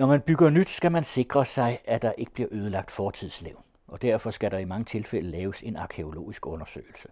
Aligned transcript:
Når 0.00 0.06
man 0.06 0.20
bygger 0.20 0.50
nyt, 0.50 0.68
skal 0.68 0.92
man 0.92 1.04
sikre 1.04 1.44
sig, 1.44 1.78
at 1.84 2.02
der 2.02 2.12
ikke 2.12 2.32
bliver 2.32 2.48
ødelagt 2.52 2.90
fortidslevn, 2.90 3.62
og 3.86 4.02
derfor 4.02 4.30
skal 4.30 4.50
der 4.50 4.58
i 4.58 4.64
mange 4.64 4.84
tilfælde 4.84 5.30
laves 5.30 5.62
en 5.62 5.76
arkeologisk 5.76 6.46
undersøgelse. 6.46 7.08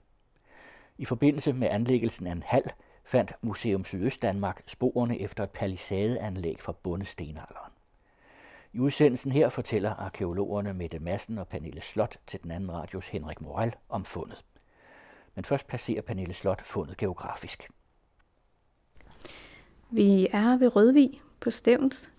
I 0.98 1.04
forbindelse 1.04 1.52
med 1.52 1.68
anlæggelsen 1.70 2.26
af 2.26 2.32
en 2.32 2.42
hal 2.42 2.72
fandt 3.04 3.32
Museum 3.42 3.84
Sydøst 3.84 4.22
Danmark 4.22 4.62
sporene 4.66 5.20
efter 5.20 5.44
et 5.44 5.50
palisadeanlæg 5.50 6.60
fra 6.60 6.72
bundestenalderen. 6.72 7.72
I 8.72 8.78
udsendelsen 8.78 9.32
her 9.32 9.48
fortæller 9.48 9.94
arkeologerne 9.94 10.74
Mette 10.74 10.98
Madsen 10.98 11.38
og 11.38 11.48
Pernille 11.48 11.80
Slot 11.80 12.16
til 12.26 12.42
den 12.42 12.50
anden 12.50 12.72
radios 12.72 13.08
Henrik 13.08 13.40
Moral 13.40 13.74
om 13.88 14.04
fundet. 14.04 14.44
Men 15.34 15.44
først 15.44 15.66
placerer 15.66 16.02
Pernille 16.02 16.34
Slot 16.34 16.62
fundet 16.62 16.96
geografisk. 16.96 17.70
Vi 19.90 20.28
er 20.32 20.58
ved 20.58 20.76
Rødvig 20.76 21.20
på 21.40 21.50
Stævns, 21.50 22.10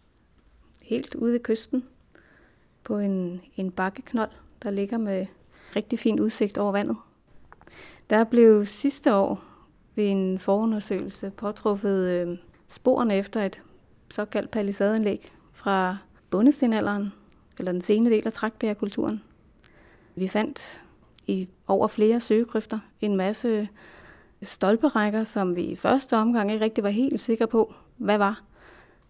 helt 0.90 1.16
ude 1.16 1.34
ved 1.34 1.40
kysten, 1.40 1.84
på 2.84 2.98
en, 2.98 3.42
en 3.56 3.72
bakkeknold, 3.72 4.32
der 4.64 4.72
ligger 4.72 4.98
med 4.98 5.26
rigtig 5.76 6.00
fin 6.00 6.20
udsigt 6.20 6.58
over 6.58 6.72
vandet. 6.72 6.98
Der 8.10 8.24
blev 8.24 8.66
sidste 8.66 9.14
år 9.16 9.44
ved 9.96 10.10
en 10.10 10.40
forundersøgelse 10.40 11.32
påtruffet 11.38 12.10
øh, 12.10 12.38
sporene 12.68 13.16
efter 13.16 13.46
et 13.46 13.62
såkaldt 14.10 14.52
palisadeanlæg 14.52 15.32
fra 15.52 15.98
bundestenalderen, 16.30 17.14
eller 17.60 17.72
den 17.72 17.82
sene 17.82 18.10
del 18.10 18.26
af 18.26 18.34
trækbærkulturen. 18.34 19.24
Vi 20.16 20.28
fandt 20.28 20.82
i 21.28 21.48
over 21.68 21.88
flere 21.88 22.20
søgegrøfter 22.20 22.80
en 23.02 23.16
masse 23.16 23.70
stolperækker, 24.42 25.24
som 25.24 25.56
vi 25.56 25.62
i 25.62 25.76
første 25.76 26.18
omgang 26.18 26.52
ikke 26.52 26.64
rigtig 26.64 26.84
var 26.84 26.90
helt 26.90 27.20
sikre 27.20 27.48
på, 27.48 27.74
hvad 27.98 28.18
var. 28.18 28.44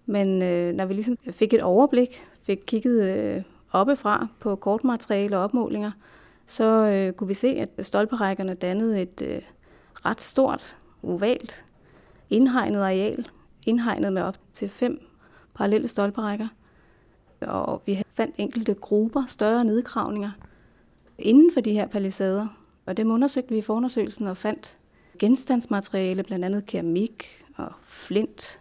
Men 0.09 0.41
øh, 0.41 0.73
når 0.73 0.85
vi 0.85 0.93
ligesom 0.93 1.17
fik 1.31 1.53
et 1.53 1.61
overblik, 1.61 2.27
fik 2.43 2.59
kigget 2.67 3.09
øh, 3.09 3.41
oppefra 3.71 4.27
på 4.39 4.55
kortmateriale 4.55 5.37
og 5.37 5.43
opmålinger, 5.43 5.91
så 6.45 6.65
øh, 6.65 7.13
kunne 7.13 7.27
vi 7.27 7.33
se, 7.33 7.47
at 7.47 7.85
stolperækkerne 7.85 8.53
dannede 8.53 9.01
et 9.01 9.21
øh, 9.21 9.41
ret 10.05 10.21
stort, 10.21 10.77
ovalt, 11.03 11.65
indhegnet 12.29 12.79
areal, 12.79 13.27
indhegnet 13.65 14.13
med 14.13 14.21
op 14.21 14.37
til 14.53 14.69
fem 14.69 15.01
parallelle 15.53 15.87
stolperækker. 15.87 16.47
Og 17.41 17.81
vi 17.85 18.03
fandt 18.13 18.35
enkelte 18.37 18.73
grupper, 18.73 19.25
større 19.27 19.65
nedgravninger 19.65 20.31
inden 21.17 21.53
for 21.53 21.61
de 21.61 21.73
her 21.73 21.87
palisader. 21.87 22.47
Og 22.85 22.97
dem 22.97 23.11
undersøgte 23.11 23.49
vi 23.49 23.57
i 23.57 23.61
forundersøgelsen 23.61 24.27
og 24.27 24.37
fandt 24.37 24.77
genstandsmateriale, 25.19 26.23
blandt 26.23 26.45
andet 26.45 26.65
keramik 26.65 27.45
og 27.55 27.71
flint, 27.87 28.59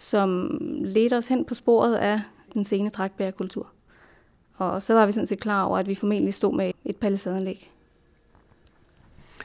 som 0.00 0.58
ledte 0.84 1.16
os 1.16 1.28
hen 1.28 1.44
på 1.44 1.54
sporet 1.54 1.94
af 1.94 2.20
den 2.54 2.64
sene 2.64 2.90
trækbærkultur. 2.90 3.66
Og 4.56 4.82
så 4.82 4.94
var 4.94 5.06
vi 5.06 5.12
sådan 5.12 5.26
set 5.26 5.40
klar 5.40 5.62
over, 5.64 5.78
at 5.78 5.88
vi 5.88 5.94
formentlig 5.94 6.34
stod 6.34 6.56
med 6.56 6.72
et 6.84 6.96
palisadeanlæg. 6.96 7.70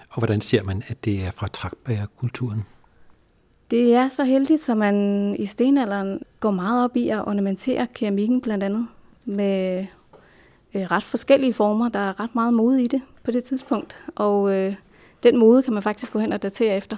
Og 0.10 0.18
hvordan 0.18 0.42
ser 0.42 0.64
man, 0.64 0.84
at 0.88 1.06
det 1.06 1.24
er 1.24 1.32
fra 1.32 1.48
trækbærkulturen? 1.48 2.66
Det 3.72 3.96
er 3.96 4.08
så 4.08 4.24
heldigt, 4.24 4.70
at 4.70 4.78
man 4.78 5.36
i 5.40 5.46
stenalderen 5.46 6.20
går 6.40 6.52
meget 6.52 6.84
op 6.84 6.98
i 6.98 7.10
at 7.10 7.28
ornamentere 7.28 7.88
keramikken 7.94 8.42
blandt 8.42 8.64
andet 8.64 8.88
med 9.26 9.86
øh, 10.74 10.82
ret 10.82 11.04
forskellige 11.04 11.54
former. 11.54 11.90
Der 11.90 12.00
er 12.00 12.20
ret 12.20 12.36
meget 12.36 12.54
mode 12.54 12.84
i 12.84 12.88
det 12.88 13.02
på 13.24 13.32
det 13.32 13.44
tidspunkt, 13.44 13.98
og 14.16 14.54
øh, 14.54 14.76
den 15.24 15.38
mode 15.38 15.64
kan 15.64 15.74
man 15.74 15.84
faktisk 15.84 16.14
gå 16.14 16.20
hen 16.20 16.34
og 16.34 16.44
datere 16.44 16.78
efter. 16.78 16.98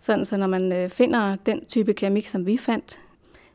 Sådan 0.00 0.24
så 0.24 0.36
når 0.36 0.46
man 0.46 0.76
øh, 0.76 0.88
finder 0.88 1.34
den 1.34 1.64
type 1.64 1.92
keramik, 1.92 2.26
som 2.26 2.46
vi 2.46 2.58
fandt, 2.58 3.00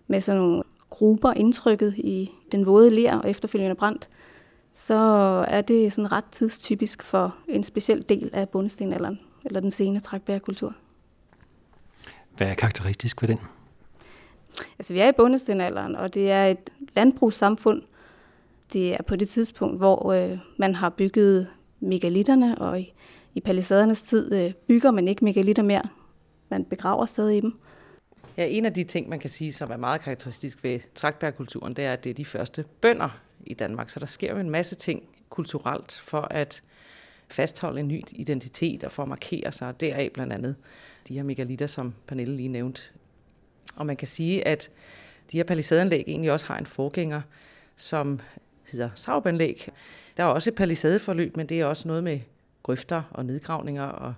med 0.08 0.22
sådan 0.22 0.42
nogle 0.42 0.64
grupper 0.90 1.34
indtrykket 1.34 1.94
i 1.98 2.32
den 2.52 2.66
våde 2.66 2.90
ler 2.90 3.18
og 3.18 3.30
efterfølgende 3.30 3.76
brændt, 3.76 4.10
så 4.74 4.96
er 5.48 5.62
det 5.62 5.94
sådan 5.94 6.12
ret 6.12 6.26
tidstypisk 6.32 7.04
for 7.04 7.36
en 7.48 7.64
speciel 7.64 8.10
del 8.10 8.30
af 8.34 8.50
bundestenalderen, 8.50 9.20
eller 9.46 9.60
den 9.60 9.72
sene 9.72 10.00
trækbærkultur. 10.00 10.76
Hvad 12.38 12.48
er 12.48 12.54
karakteristisk 12.54 13.22
ved 13.22 13.30
den? 13.30 13.40
Altså, 14.80 14.94
vi 14.94 15.00
er 15.00 15.10
i 15.10 15.12
bundestenalderen, 15.18 15.96
og 15.96 16.14
det 16.14 16.32
er 16.32 16.46
et 16.46 16.70
landbrugssamfund. 16.96 17.82
Det 18.74 18.94
er 18.94 19.04
på 19.08 19.16
det 19.16 19.30
tidspunkt, 19.30 19.78
hvor 19.78 20.12
øh, 20.12 20.38
man 20.58 20.76
har 20.76 20.90
bygget 20.90 21.48
megalitterne, 21.80 22.58
og 22.58 22.80
i, 22.80 22.94
i 23.34 23.40
palisadernes 23.40 24.02
tid 24.02 24.36
øh, 24.36 24.54
bygger 24.68 24.92
man 24.92 25.08
ikke 25.08 25.26
megalitter 25.26 25.64
mere. 25.64 25.84
Man 26.54 26.66
begraver 26.66 27.06
stadig 27.06 27.38
i 27.38 27.42
dem. 27.42 27.54
Ja, 28.38 28.46
en 28.46 28.66
af 28.66 28.74
de 28.74 28.84
ting, 28.84 29.10
man 29.10 29.20
kan 29.20 29.30
sige, 29.30 29.54
som 29.54 29.72
er 29.72 29.78
meget 29.78 30.02
karakteristisk 30.02 30.64
ved 30.64 30.80
traktbærkulturen, 30.96 31.74
det 31.74 31.86
er, 31.86 31.94
at 31.94 32.04
det 32.04 32.10
er 32.10 32.14
de 32.14 32.26
første 32.26 32.66
bønder 32.82 33.10
i 33.46 33.54
Danmark. 33.54 33.90
Så 33.90 34.00
der 34.00 34.06
sker 34.06 34.32
jo 34.32 34.40
en 34.40 34.50
masse 34.50 34.76
ting 34.76 35.04
kulturelt 35.30 36.02
for 36.04 36.22
at 36.22 36.64
fastholde 37.28 37.80
en 37.80 37.88
ny 37.88 38.02
identitet 38.12 38.84
og 38.84 38.92
for 38.92 39.04
at 39.04 39.10
markere 39.10 39.52
sig. 39.52 39.82
Deraf 39.82 40.10
blandt 40.14 40.34
andet 40.34 40.56
de 41.08 41.14
her 41.14 41.24
megalitter, 41.24 41.68
som 41.68 41.94
Pernille 42.08 42.36
lige 42.36 42.50
nævnte. 42.50 42.82
Og 43.76 43.86
man 43.86 43.96
kan 43.96 44.08
sige, 44.08 44.48
at 44.48 44.72
de 45.32 45.38
her 45.38 45.44
palisadeanlæg 45.44 46.04
egentlig 46.08 46.32
også 46.32 46.46
har 46.48 46.58
en 46.58 46.66
forgænger, 46.66 47.22
som 47.76 48.20
hedder 48.72 48.90
saubanlæg. 48.96 49.70
Der 50.18 50.24
er 50.24 50.28
også 50.28 50.50
et 50.50 50.56
palisadeforløb, 50.56 51.38
men 51.38 51.50
det 51.50 51.60
er 51.60 51.66
også 51.66 51.88
noget 51.88 52.04
med 52.04 52.20
grøfter 52.64 53.02
og 53.12 53.26
nedgravninger 53.26 53.86
og 53.86 54.14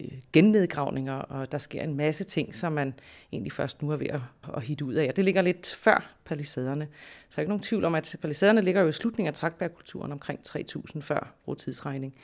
Øh, 0.00 0.08
gennedgravninger, 0.32 1.14
og 1.14 1.52
der 1.52 1.58
sker 1.58 1.82
en 1.82 1.96
masse 1.96 2.24
ting, 2.24 2.54
som 2.54 2.72
man 2.72 2.94
egentlig 3.32 3.52
først 3.52 3.82
nu 3.82 3.90
er 3.90 3.96
ved 3.96 4.06
at, 4.06 4.20
at 4.56 4.62
hitte 4.62 4.84
ud 4.84 4.94
af. 4.94 5.08
Og 5.08 5.16
det 5.16 5.24
ligger 5.24 5.42
lidt 5.42 5.74
før 5.74 6.14
palisaderne. 6.24 6.88
Så 7.28 7.36
der 7.36 7.38
er 7.38 7.42
ikke 7.42 7.50
nogen 7.50 7.62
tvivl 7.62 7.84
om, 7.84 7.94
at 7.94 8.16
palisaderne 8.22 8.60
ligger 8.60 8.80
jo 8.80 8.88
i 8.88 8.92
slutningen 8.92 9.28
af 9.28 9.34
trækbærkulturen 9.34 10.12
omkring 10.12 10.42
3000 10.42 11.02
før 11.02 11.34
tidsregning. 11.58 12.14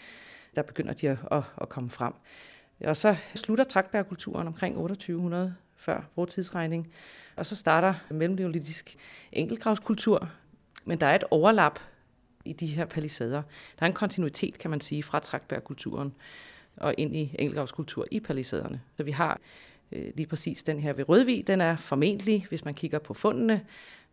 Der 0.57 0.63
begynder 0.63 0.93
de 0.93 1.09
at, 1.09 1.19
at, 1.31 1.43
at 1.61 1.69
komme 1.69 1.91
frem. 1.91 2.13
Og 2.85 2.97
så 2.97 3.17
slutter 3.35 3.65
trækbærkulturen 3.65 4.47
omkring 4.47 4.75
2800 4.75 5.55
før 5.77 6.27
tidsregning. 6.29 6.93
Og 7.37 7.47
så 7.47 7.57
starter 7.57 7.95
mellemneolitisk 8.11 8.97
enkeltgravskultur. 9.33 10.31
Men 10.85 11.01
der 11.01 11.07
er 11.07 11.15
et 11.15 11.25
overlap 11.31 11.81
i 12.45 12.53
de 12.53 12.67
her 12.67 12.85
palisader. 12.85 13.43
Der 13.79 13.83
er 13.83 13.87
en 13.87 13.93
kontinuitet, 13.93 14.59
kan 14.59 14.71
man 14.71 14.81
sige, 14.81 15.03
fra 15.03 15.21
trækbærkulturen 15.21 16.15
og 16.81 16.95
ind 16.99 17.17
i 17.17 17.35
enkeltgravskultur 17.39 18.07
i 18.11 18.21
palisaderne. 18.21 18.81
Så 18.97 19.03
vi 19.03 19.11
har 19.11 19.41
øh, 19.93 20.13
lige 20.15 20.27
præcis 20.27 20.63
den 20.63 20.81
her 20.81 20.93
ved 20.93 21.09
Rødvig. 21.09 21.47
Den 21.47 21.61
er 21.61 21.77
formentlig, 21.77 22.47
hvis 22.49 22.65
man 22.65 22.75
kigger 22.75 22.99
på 22.99 23.15
fundene, 23.15 23.65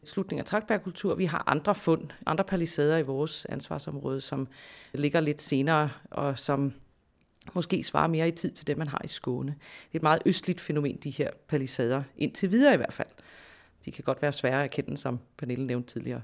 slutningen 0.03 0.40
af 0.40 0.46
trækbærkultur. 0.46 1.16
Vi 1.16 1.26
har 1.26 1.44
andre 1.48 1.76
fund, 1.76 2.09
andre 2.26 2.44
palisader 2.44 2.98
i 2.98 3.02
vores 3.02 3.46
ansvarsområde, 3.46 4.22
som 4.22 4.48
ligger 4.94 5.20
lidt 5.20 5.42
senere, 5.42 5.90
og 6.12 6.40
som 6.40 6.74
måske 7.53 7.84
svarer 7.84 8.08
mere 8.08 8.28
i 8.28 8.31
tid 8.31 8.52
til 8.52 8.68
det, 8.68 8.78
man 8.78 8.88
har 8.88 9.02
i 9.03 9.08
Skåne. 9.08 9.52
Det 9.52 9.94
er 9.94 10.00
et 10.00 10.03
meget 10.03 10.22
østligt 10.26 10.62
fænomen, 10.62 10.97
de 10.97 11.09
her 11.09 11.30
palisader, 11.47 12.03
indtil 12.18 12.52
videre 12.52 12.74
i 12.74 12.78
hvert 12.78 12.94
fald. 12.94 13.08
De 13.86 13.92
kan 13.92 14.03
godt 14.03 14.22
være 14.22 14.34
svære 14.34 14.64
at 14.64 14.72
kende, 14.72 14.97
som 14.97 15.20
Pernille 15.38 15.66
nævnte 15.68 15.94
tidligere. 15.94 16.22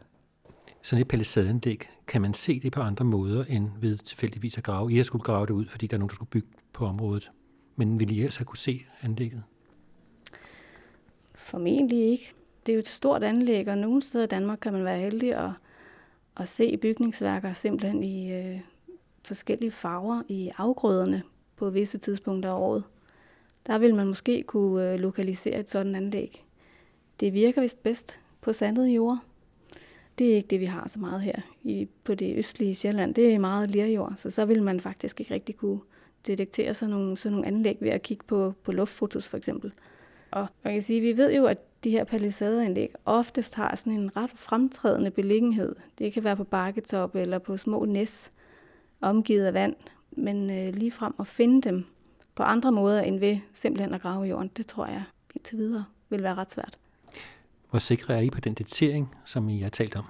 Sådan 0.82 1.02
et 1.02 1.08
palisadendæk, 1.08 1.90
kan 2.08 2.22
man 2.22 2.34
se 2.34 2.60
det 2.60 2.72
på 2.72 2.82
andre 2.82 3.06
måder, 3.06 3.44
end 3.44 3.70
ved 3.80 3.98
tilfældigvis 3.98 4.58
at 4.58 4.64
grave? 4.64 4.92
I 4.92 4.96
har 4.96 5.04
skulle 5.04 5.24
grave 5.24 5.46
det 5.46 5.54
ud, 5.54 5.66
fordi 5.68 5.88
der 5.88 5.98
er 5.98 6.00
nogen, 6.00 6.10
der 6.10 6.16
skulle 6.16 6.30
bygge 6.30 6.48
på 6.74 6.86
området. 6.86 7.32
Men 7.76 8.00
ville 8.00 8.16
I 8.16 8.20
ellers 8.20 8.36
have 8.36 8.46
kunne 8.46 8.58
se 8.58 8.82
anlægget? 9.02 9.44
Formentlig 11.36 12.00
ikke. 12.00 12.34
Det 12.66 12.72
er 12.72 12.76
jo 12.76 12.80
et 12.80 12.88
stort 12.88 13.24
anlæg, 13.24 13.68
og 13.68 13.78
nogle 13.78 14.02
steder 14.02 14.24
i 14.24 14.28
Danmark 14.28 14.60
kan 14.62 14.74
man 14.74 14.86
være 14.86 15.00
heldig 15.00 15.36
at, 15.36 15.52
at 16.38 16.48
se 16.48 16.78
bygningsværker 16.78 17.54
simpelthen 17.54 18.04
i 18.04 18.34
øh, 18.34 18.60
forskellige 19.24 19.72
farver 19.72 20.22
i 20.28 20.52
afgrøderne 20.58 21.24
på 21.56 21.70
visse 21.70 21.98
tidspunkter 21.98 22.50
af 22.50 22.60
året. 22.60 22.84
Der 23.68 23.78
vil 23.78 23.96
man 23.96 24.08
måske 24.08 24.44
kunne 24.44 24.94
øh, 24.94 25.00
lokalisere 25.00 25.60
et 25.60 25.70
sådan 25.70 25.96
anlæg. 25.96 26.46
Det 27.20 27.34
virker 27.34 27.62
vist 27.62 27.84
bedst 27.84 28.20
på 28.42 28.54
sandet 28.54 28.88
jord. 28.88 29.20
Det 30.22 30.32
er 30.32 30.36
ikke 30.36 30.48
det, 30.48 30.60
vi 30.60 30.66
har 30.66 30.88
så 30.88 31.00
meget 31.00 31.22
her 31.22 31.42
i, 31.64 31.88
på 32.04 32.16
det 32.16 32.38
østlige 32.38 32.76
Sjælland. 32.76 33.16
Det 33.16 33.34
er 33.34 33.40
meget 33.40 33.72
lerjord, 33.72 34.14
så 34.16 34.30
så 34.30 34.46
vil 34.46 34.64
man 34.64 34.80
faktisk 34.80 35.20
ikke 35.20 35.34
rigtig 35.34 35.58
kunne 35.58 35.80
detektere 36.28 36.74
sådan 36.74 36.96
nogle, 36.96 37.18
sådan 37.18 37.32
nogle 37.32 37.48
anlæg 37.48 37.78
ved 37.80 37.90
at 37.90 38.02
kigge 38.02 38.24
på, 38.28 38.54
på 38.64 38.72
luftfotos 38.72 39.28
for 39.28 39.38
eksempel. 39.38 39.74
Og 40.32 40.48
man 40.64 40.74
kan 40.74 40.82
sige, 40.82 41.02
vi 41.02 41.18
ved 41.18 41.34
jo, 41.34 41.46
at 41.46 41.58
de 41.84 41.92
her 41.92 42.04
palisadeanlæg 42.04 42.94
oftest 43.06 43.56
har 43.56 43.76
sådan 43.76 43.94
en 43.94 44.18
ret 44.18 44.30
fremtrædende 44.36 45.12
beliggenhed. 45.12 45.76
Det 45.98 46.14
kan 46.14 46.24
være 46.24 46.36
på 46.36 46.44
bakketop 46.44 47.16
eller 47.16 47.38
på 47.38 47.58
små 47.58 47.86
næs, 47.86 48.32
omgivet 49.02 49.46
af 49.46 49.54
vand. 49.54 49.76
Men 50.12 50.50
øh, 50.50 50.74
lige 50.74 50.92
frem 50.92 51.14
at 51.20 51.28
finde 51.28 51.62
dem 51.62 51.86
på 52.36 52.44
andre 52.44 52.72
måder 52.72 53.02
end 53.02 53.20
ved 53.20 53.38
simpelthen 53.54 53.94
at 53.94 54.02
grave 54.02 54.26
i 54.26 54.30
jorden, 54.30 54.52
det 54.58 54.68
tror 54.68 54.86
jeg 54.86 55.04
indtil 55.36 55.58
videre 55.58 55.86
vil 56.10 56.24
være 56.24 56.36
ret 56.36 56.52
svært. 56.52 56.78
Hvor 57.72 57.80
sikre 57.80 58.14
er 58.14 58.20
I 58.20 58.30
på 58.30 58.42
den 58.42 58.54
datering, 58.54 59.16
som 59.26 59.50
I 59.50 59.62
har 59.62 59.70
talt 59.70 59.96
om? 59.96 60.06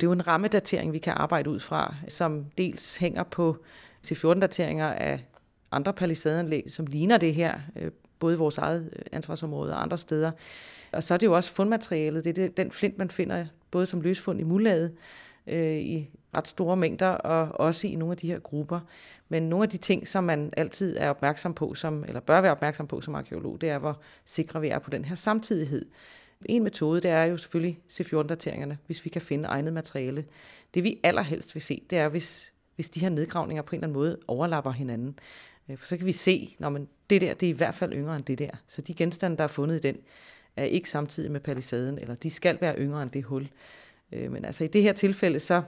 Det 0.00 0.02
er 0.02 0.06
jo 0.06 0.12
en 0.12 0.26
rammedatering, 0.26 0.92
vi 0.92 0.98
kan 0.98 1.12
arbejde 1.16 1.50
ud 1.50 1.60
fra, 1.60 1.94
som 2.08 2.44
dels 2.58 2.96
hænger 2.96 3.22
på 3.22 3.56
til 4.02 4.16
14 4.16 4.40
dateringer 4.40 4.86
af 4.86 5.26
andre 5.72 5.92
palisadeanlæg, 5.92 6.64
som 6.68 6.86
ligner 6.86 7.16
det 7.16 7.34
her, 7.34 7.58
øh, 7.76 7.90
både 8.18 8.34
i 8.34 8.38
vores 8.38 8.58
eget 8.58 8.90
øh, 8.96 9.02
ansvarsområde 9.12 9.72
og 9.72 9.82
andre 9.82 9.98
steder. 9.98 10.30
Og 10.92 11.02
så 11.02 11.14
er 11.14 11.18
det 11.18 11.26
jo 11.26 11.34
også 11.34 11.54
fundmaterialet. 11.54 12.24
Det 12.24 12.38
er 12.38 12.48
den 12.48 12.70
flint, 12.70 12.98
man 12.98 13.10
finder 13.10 13.46
både 13.70 13.86
som 13.86 14.00
løsfund 14.00 14.40
i 14.40 14.42
mullaget 14.42 14.92
øh, 15.46 15.76
i 15.76 16.08
ret 16.34 16.48
store 16.48 16.76
mængder, 16.76 17.08
og 17.08 17.60
også 17.60 17.86
i 17.86 17.94
nogle 17.94 18.12
af 18.12 18.16
de 18.16 18.26
her 18.26 18.38
grupper. 18.38 18.80
Men 19.28 19.42
nogle 19.42 19.62
af 19.62 19.68
de 19.68 19.76
ting, 19.76 20.08
som 20.08 20.24
man 20.24 20.52
altid 20.56 20.96
er 20.96 21.10
opmærksom 21.10 21.54
på, 21.54 21.74
som, 21.74 22.04
eller 22.04 22.20
bør 22.20 22.40
være 22.40 22.52
opmærksom 22.52 22.86
på 22.86 23.00
som 23.00 23.14
arkeolog, 23.14 23.60
det 23.60 23.68
er, 23.70 23.78
hvor 23.78 24.00
sikre 24.24 24.60
vi 24.60 24.68
er 24.68 24.78
på 24.78 24.90
den 24.90 25.04
her 25.04 25.14
samtidighed. 25.14 25.86
En 26.44 26.62
metode, 26.62 27.00
det 27.00 27.10
er 27.10 27.24
jo 27.24 27.36
selvfølgelig 27.36 27.78
C14-dateringerne, 27.92 28.78
hvis 28.86 29.04
vi 29.04 29.10
kan 29.10 29.22
finde 29.22 29.48
egnet 29.48 29.72
materiale. 29.72 30.24
Det 30.74 30.84
vi 30.84 30.98
allerhelst 31.02 31.54
vil 31.54 31.62
se, 31.62 31.82
det 31.90 31.98
er, 31.98 32.08
hvis, 32.08 32.52
hvis 32.74 32.90
de 32.90 33.00
her 33.00 33.08
nedgravninger 33.08 33.62
på 33.62 33.70
en 33.70 33.78
eller 33.78 33.86
anden 33.86 33.98
måde 33.98 34.18
overlapper 34.26 34.70
hinanden. 34.70 35.18
Øh, 35.68 35.78
for 35.78 35.86
så 35.86 35.96
kan 35.96 36.06
vi 36.06 36.12
se, 36.12 36.54
når 36.58 36.68
man, 36.68 36.88
det 37.10 37.20
der, 37.20 37.34
det 37.34 37.46
er 37.46 37.50
i 37.50 37.56
hvert 37.56 37.74
fald 37.74 37.92
yngre 37.92 38.16
end 38.16 38.24
det 38.24 38.38
der. 38.38 38.50
Så 38.68 38.82
de 38.82 38.94
genstande, 38.94 39.36
der 39.36 39.44
er 39.44 39.48
fundet 39.48 39.76
i 39.76 39.78
den, 39.78 39.96
er 40.56 40.64
ikke 40.64 40.90
samtidig 40.90 41.30
med 41.30 41.40
palisaden, 41.40 41.98
eller 41.98 42.14
de 42.14 42.30
skal 42.30 42.58
være 42.60 42.78
yngre 42.78 43.02
end 43.02 43.10
det 43.10 43.24
hul. 43.24 43.48
Øh, 44.12 44.32
men 44.32 44.44
altså 44.44 44.64
i 44.64 44.66
det 44.66 44.82
her 44.82 44.92
tilfælde, 44.92 45.38
så 45.38 45.62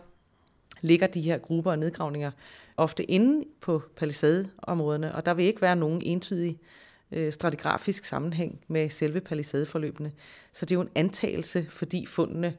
ligger 0.80 1.06
de 1.06 1.20
her 1.20 1.38
grupper 1.38 1.70
og 1.70 1.78
nedgravninger 1.78 2.30
ofte 2.76 3.04
inde 3.04 3.44
på 3.60 3.82
palisadeområderne, 3.96 5.14
og 5.14 5.26
der 5.26 5.34
vil 5.34 5.44
ikke 5.44 5.62
være 5.62 5.76
nogen 5.76 6.02
entydig 6.02 6.58
øh, 7.12 7.32
stratigrafisk 7.32 8.04
sammenhæng 8.04 8.60
med 8.68 8.90
selve 8.90 9.20
palisadeforløbene. 9.20 10.12
Så 10.52 10.66
det 10.66 10.74
er 10.74 10.78
jo 10.78 10.82
en 10.82 10.90
antagelse, 10.94 11.66
fordi 11.70 12.06
fundene 12.06 12.56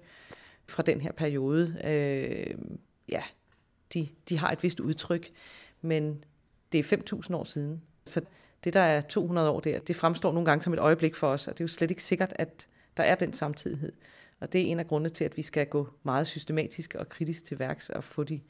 fra 0.67 0.83
den 0.83 1.01
her 1.01 1.11
periode, 1.11 1.75
øh, 1.83 2.57
ja, 3.09 3.23
de, 3.93 4.07
de 4.29 4.37
har 4.37 4.51
et 4.51 4.63
vist 4.63 4.79
udtryk, 4.79 5.29
men 5.81 6.23
det 6.71 6.79
er 6.91 6.97
5.000 7.27 7.35
år 7.35 7.43
siden. 7.43 7.81
Så 8.05 8.21
det, 8.63 8.73
der 8.73 8.81
er 8.81 9.01
200 9.01 9.49
år 9.49 9.59
der, 9.59 9.79
det 9.79 9.95
fremstår 9.95 10.31
nogle 10.31 10.45
gange 10.45 10.61
som 10.61 10.73
et 10.73 10.79
øjeblik 10.79 11.15
for 11.15 11.27
os, 11.27 11.47
og 11.47 11.53
det 11.53 11.61
er 11.61 11.63
jo 11.63 11.67
slet 11.67 11.91
ikke 11.91 12.03
sikkert, 12.03 12.33
at 12.35 12.67
der 12.97 13.03
er 13.03 13.15
den 13.15 13.33
samtidighed. 13.33 13.91
Og 14.39 14.53
det 14.53 14.61
er 14.61 14.65
en 14.65 14.79
af 14.79 14.87
grundene 14.87 15.09
til, 15.09 15.23
at 15.23 15.37
vi 15.37 15.41
skal 15.41 15.67
gå 15.67 15.87
meget 16.03 16.27
systematisk 16.27 16.95
og 16.95 17.09
kritisk 17.09 17.45
til 17.45 17.59
værks 17.59 17.89
og 17.89 18.03
få 18.03 18.23
de 18.23 18.41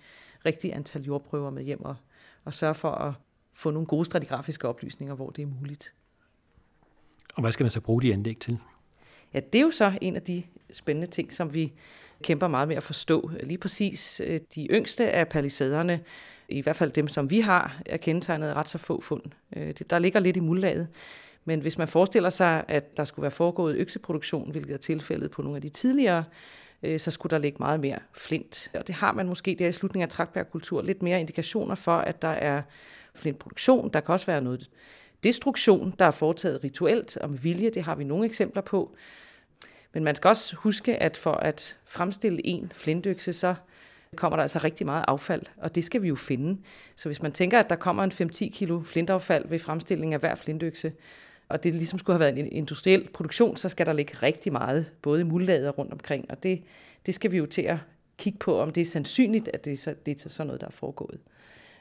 rigtige 0.45 0.74
antal 0.74 1.01
jordprøver 1.01 1.50
med 1.50 1.63
hjem 1.63 1.86
og, 1.86 1.95
og 2.45 2.53
sørge 2.53 2.75
for 2.75 2.91
at 2.91 3.13
få 3.53 3.71
nogle 3.71 3.88
gode 3.88 4.06
stratigrafiske 4.06 4.68
oplysninger, 4.68 5.15
hvor 5.15 5.30
det 5.30 5.41
er 5.41 5.45
muligt. 5.45 5.94
Og 7.36 7.41
hvad 7.41 7.51
skal 7.51 7.63
man 7.63 7.71
så 7.71 7.81
bruge 7.81 8.01
de 8.01 8.13
anlæg 8.13 8.38
til? 8.39 8.59
Ja, 9.33 9.39
det 9.39 9.59
er 9.59 9.63
jo 9.63 9.71
så 9.71 9.97
en 10.01 10.15
af 10.15 10.21
de 10.21 10.44
spændende 10.71 11.07
ting, 11.07 11.33
som 11.33 11.53
vi 11.53 11.74
kæmper 12.24 12.47
meget 12.47 12.68
med 12.68 12.75
at 12.75 12.83
forstå. 12.83 13.31
Lige 13.44 13.57
præcis 13.57 14.21
øh, 14.25 14.39
de 14.56 14.68
yngste 14.71 15.12
af 15.12 15.30
palisaderne, 15.30 16.00
i 16.50 16.62
hvert 16.62 16.75
fald 16.75 16.91
dem, 16.91 17.07
som 17.07 17.30
vi 17.30 17.39
har, 17.39 17.81
er 17.86 17.97
kendetegnet 17.97 18.53
ret 18.53 18.69
så 18.69 18.77
få 18.77 19.01
fund. 19.01 19.21
Øh, 19.56 19.74
der 19.89 20.00
ligger 20.00 20.19
lidt 20.19 20.38
i 20.38 20.39
muldlaget. 20.39 20.88
Men 21.50 21.60
hvis 21.60 21.78
man 21.78 21.88
forestiller 21.88 22.30
sig, 22.30 22.63
at 22.68 22.98
der 22.98 23.04
skulle 23.04 23.24
være 23.24 23.31
foregået 23.31 23.75
økseproduktion, 23.75 24.51
hvilket 24.51 24.74
er 24.74 24.78
tilfældet 24.78 25.31
på 25.31 25.42
nogle 25.42 25.56
af 25.56 25.62
de 25.62 25.69
tidligere, 25.69 26.24
øh, 26.84 27.00
så 27.00 27.12
skulle 27.12 27.31
der 27.31 27.38
ligge 27.38 27.57
meget 27.60 27.80
mere 27.80 28.00
flint. 28.13 28.72
Og 28.74 28.88
det 28.88 28.96
har 28.96 29.12
man 29.12 29.28
måske 29.28 29.56
der 29.60 29.68
i 29.68 29.72
slutningen 29.72 30.04
af 30.04 30.10
traktbærkultur 30.10 30.81
lidt 30.81 31.01
mere 31.01 31.19
indikationer 31.19 31.75
for, 31.75 31.98
at 31.98 32.22
der 32.22 32.28
er 32.28 32.62
flintproduktion. 33.16 33.90
Der 33.94 34.00
kan 34.00 34.13
også 34.13 34.25
være 34.25 34.42
noget 34.42 34.69
destruktion, 35.24 35.94
der 36.00 36.06
er 36.06 36.12
foretaget 36.12 36.63
rituelt 36.63 37.18
og 37.18 37.30
med 37.30 37.40
vilje. 37.40 37.69
Det 37.69 37.84
har 37.84 37.96
vi 37.96 38.04
nogle 38.04 38.25
eksempler 38.25 38.62
på. 38.62 38.96
Men 39.94 40.04
man 40.04 40.16
skal 40.16 40.28
også 40.28 40.56
huske, 40.56 41.04
at 41.04 41.18
for 41.18 41.34
at 41.34 41.78
fremstille 41.86 42.46
en 42.46 42.72
flintøkse, 42.75 43.34
så 43.34 43.56
kommer 44.16 44.36
der 44.36 44.42
altså 44.42 44.60
rigtig 44.63 44.86
meget 44.86 45.06
affald, 45.07 45.44
og 45.57 45.75
det 45.75 45.84
skal 45.84 46.01
vi 46.01 46.07
jo 46.07 46.16
finde. 46.16 46.62
Så 46.96 47.10
hvis 47.10 47.22
man 47.22 47.31
tænker, 47.31 47.60
at 47.60 47.69
der 47.69 47.75
kommer 47.75 48.04
en 48.04 48.12
5-10 48.12 48.50
kilo 48.50 48.81
flintaffald 48.84 49.48
ved 49.48 49.60
fremstilling 49.60 50.13
af 50.13 50.19
hver 50.19 50.36
flintøkse, 50.36 50.94
og 51.50 51.63
det 51.63 51.74
ligesom 51.74 52.00
skulle 52.00 52.13
have 52.13 52.19
været 52.19 52.40
en 52.40 52.51
industriel 52.51 53.10
produktion, 53.13 53.57
så 53.57 53.69
skal 53.69 53.86
der 53.86 53.94
ligge 53.94 54.13
rigtig 54.24 54.51
meget, 54.51 54.92
både 55.01 55.22
i 55.22 55.24
muldlaget 55.24 55.78
rundt 55.78 55.94
omkring, 55.94 56.25
og 56.30 56.44
det, 56.44 56.63
det 57.06 57.16
skal 57.16 57.31
vi 57.31 57.38
jo 57.38 57.46
til 57.46 57.62
at 57.62 57.78
kigge 58.18 58.40
på, 58.40 58.60
om 58.60 58.72
det 58.72 58.81
er 58.81 58.86
sandsynligt, 58.86 59.50
at 59.54 59.66
det 59.66 59.74
er, 59.74 59.78
så, 59.78 59.96
det 60.06 60.25
er 60.25 60.30
sådan 60.30 60.48
noget, 60.48 60.62
der 60.62 60.68
er 60.68 60.72
foregået. 60.72 61.19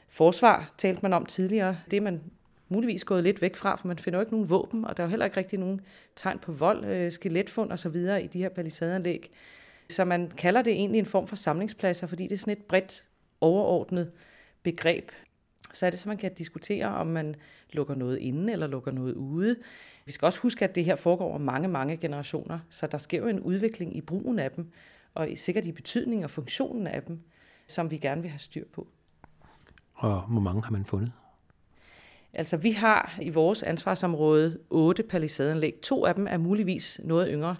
Forsvar 0.07 0.73
talte 0.77 1.01
man 1.01 1.13
om 1.13 1.25
tidligere. 1.25 1.77
Det 1.91 1.97
er 1.97 2.01
man 2.01 2.21
muligvis 2.69 3.03
gået 3.03 3.23
lidt 3.23 3.41
væk 3.41 3.55
fra, 3.55 3.75
for 3.75 3.87
man 3.87 3.97
finder 3.97 4.19
jo 4.19 4.21
ikke 4.21 4.33
nogen 4.33 4.49
våben, 4.49 4.85
og 4.85 4.97
der 4.97 5.03
er 5.03 5.07
jo 5.07 5.09
heller 5.09 5.25
ikke 5.25 5.37
rigtig 5.37 5.59
nogen 5.59 5.81
tegn 6.15 6.39
på 6.39 6.51
vold, 6.51 6.85
øh, 6.85 7.11
skeletfund 7.11 7.71
osv. 7.71 7.95
i 7.95 8.27
de 8.27 8.39
her 8.39 8.49
palisadeanlæg. 8.49 9.31
Så 9.89 10.05
man 10.05 10.31
kalder 10.37 10.61
det 10.61 10.73
egentlig 10.73 10.99
en 10.99 11.05
form 11.05 11.27
for 11.27 11.35
samlingspladser, 11.35 12.07
fordi 12.07 12.23
det 12.23 12.31
er 12.31 12.37
sådan 12.37 12.57
et 12.57 12.63
bredt, 12.63 13.03
overordnet 13.41 14.11
begreb. 14.63 15.11
Så 15.73 15.85
er 15.85 15.89
det 15.89 15.99
så, 15.99 16.09
man 16.09 16.17
kan 16.17 16.33
diskutere, 16.33 16.87
om 16.87 17.07
man 17.07 17.35
lukker 17.73 17.95
noget 17.95 18.17
inde 18.17 18.53
eller 18.53 18.67
lukker 18.67 18.91
noget 18.91 19.13
ude. 19.13 19.55
Vi 20.05 20.11
skal 20.11 20.25
også 20.25 20.39
huske, 20.39 20.65
at 20.65 20.75
det 20.75 20.85
her 20.85 20.95
foregår 20.95 21.25
over 21.25 21.37
mange, 21.37 21.67
mange 21.67 21.97
generationer, 21.97 22.59
så 22.69 22.87
der 22.87 22.97
sker 22.97 23.17
jo 23.17 23.27
en 23.27 23.39
udvikling 23.39 23.95
i 23.95 24.01
brugen 24.01 24.39
af 24.39 24.51
dem, 24.51 24.71
og 25.13 25.29
sikkert 25.35 25.65
i 25.65 25.71
betydningen 25.71 26.23
og 26.23 26.29
funktionen 26.29 26.87
af 26.87 27.03
dem, 27.03 27.19
som 27.67 27.91
vi 27.91 27.97
gerne 27.97 28.21
vil 28.21 28.29
have 28.29 28.39
styr 28.39 28.65
på. 28.73 28.87
Og 29.93 30.21
hvor 30.21 30.41
mange 30.41 30.63
har 30.63 30.71
man 30.71 30.85
fundet? 30.85 31.11
Altså, 32.33 32.57
vi 32.57 32.71
har 32.71 33.17
i 33.21 33.29
vores 33.29 33.63
ansvarsområde 33.63 34.59
otte 34.69 35.03
palisadeanlæg. 35.03 35.79
To 35.83 36.05
af 36.05 36.15
dem 36.15 36.27
er 36.29 36.37
muligvis 36.37 37.01
noget 37.03 37.27
yngre, 37.31 37.55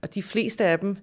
og 0.00 0.14
de 0.14 0.22
fleste 0.22 0.64
af 0.64 0.78
dem 0.78 0.96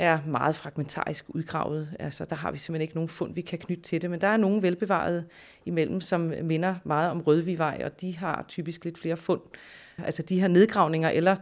er 0.00 0.18
meget 0.26 0.54
fragmentarisk 0.54 1.24
udgravet. 1.28 1.96
Altså, 1.98 2.24
der 2.24 2.36
har 2.36 2.50
vi 2.50 2.58
simpelthen 2.58 2.82
ikke 2.82 2.94
nogen 2.94 3.08
fund, 3.08 3.34
vi 3.34 3.40
kan 3.40 3.58
knytte 3.58 3.82
til 3.82 4.02
det, 4.02 4.10
men 4.10 4.20
der 4.20 4.28
er 4.28 4.36
nogle 4.36 4.62
velbevarede 4.62 5.24
imellem, 5.66 6.00
som 6.00 6.32
minder 6.42 6.74
meget 6.84 7.10
om 7.10 7.20
Rødvigvej, 7.20 7.82
og 7.84 8.00
de 8.00 8.16
har 8.16 8.44
typisk 8.48 8.84
lidt 8.84 8.98
flere 8.98 9.16
fund. 9.16 9.40
Altså 9.98 10.22
de 10.22 10.40
her 10.40 10.48
nedgravninger 10.48 11.08
eller 11.08 11.36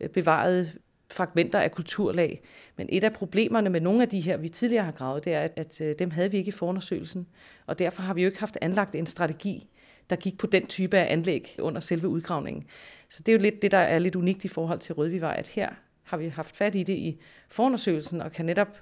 øh, 0.00 0.08
bevarede 0.08 0.72
fragmenter 1.10 1.58
af 1.58 1.72
kulturlag. 1.72 2.42
Men 2.76 2.88
et 2.92 3.04
af 3.04 3.12
problemerne 3.12 3.70
med 3.70 3.80
nogle 3.80 4.02
af 4.02 4.08
de 4.08 4.20
her, 4.20 4.36
vi 4.36 4.48
tidligere 4.48 4.84
har 4.84 4.92
gravet, 4.92 5.24
det 5.24 5.34
er, 5.34 5.48
at, 5.56 5.80
øh, 5.80 5.94
dem 5.98 6.10
havde 6.10 6.30
vi 6.30 6.36
ikke 6.36 6.48
i 6.48 6.52
forundersøgelsen, 6.52 7.26
og 7.66 7.78
derfor 7.78 8.02
har 8.02 8.14
vi 8.14 8.22
jo 8.22 8.26
ikke 8.26 8.40
haft 8.40 8.58
anlagt 8.60 8.94
en 8.94 9.06
strategi, 9.06 9.68
der 10.10 10.16
gik 10.16 10.38
på 10.38 10.46
den 10.46 10.66
type 10.66 10.98
af 10.98 11.12
anlæg 11.12 11.56
under 11.58 11.80
selve 11.80 12.08
udgravningen. 12.08 12.64
Så 13.08 13.22
det 13.26 13.32
er 13.32 13.36
jo 13.36 13.42
lidt 13.42 13.62
det, 13.62 13.70
der 13.70 13.78
er 13.78 13.98
lidt 13.98 14.16
unikt 14.16 14.44
i 14.44 14.48
forhold 14.48 14.78
til 14.78 14.94
Rødvigvej, 14.94 15.34
at 15.38 15.48
her 15.48 15.68
har 16.12 16.16
vi 16.16 16.28
haft 16.28 16.56
fat 16.56 16.74
i 16.74 16.82
det 16.82 16.92
i 16.92 17.20
forundersøgelsen 17.48 18.20
og 18.20 18.32
kan 18.32 18.46
netop 18.46 18.78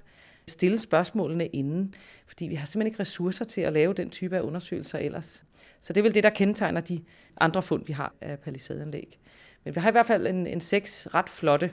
stille 0.48 0.78
spørgsmålene 0.78 1.46
inden, 1.46 1.94
fordi 2.26 2.44
vi 2.44 2.54
har 2.54 2.66
simpelthen 2.66 2.86
ikke 2.86 3.00
ressourcer 3.00 3.44
til 3.44 3.60
at 3.60 3.72
lave 3.72 3.94
den 3.94 4.10
type 4.10 4.36
af 4.36 4.40
undersøgelser 4.40 4.98
ellers. 4.98 5.44
Så 5.80 5.92
det 5.92 6.00
er 6.00 6.02
vel 6.02 6.14
det, 6.14 6.24
der 6.24 6.30
kendetegner 6.30 6.80
de 6.80 7.00
andre 7.40 7.62
fund, 7.62 7.86
vi 7.86 7.92
har 7.92 8.14
af 8.20 8.38
palisadeanlæg. 8.38 9.18
Men 9.64 9.74
vi 9.74 9.80
har 9.80 9.88
i 9.88 9.92
hvert 9.92 10.06
fald 10.06 10.26
en, 10.26 10.46
en 10.46 10.60
seks 10.60 11.08
ret 11.14 11.28
flotte, 11.28 11.70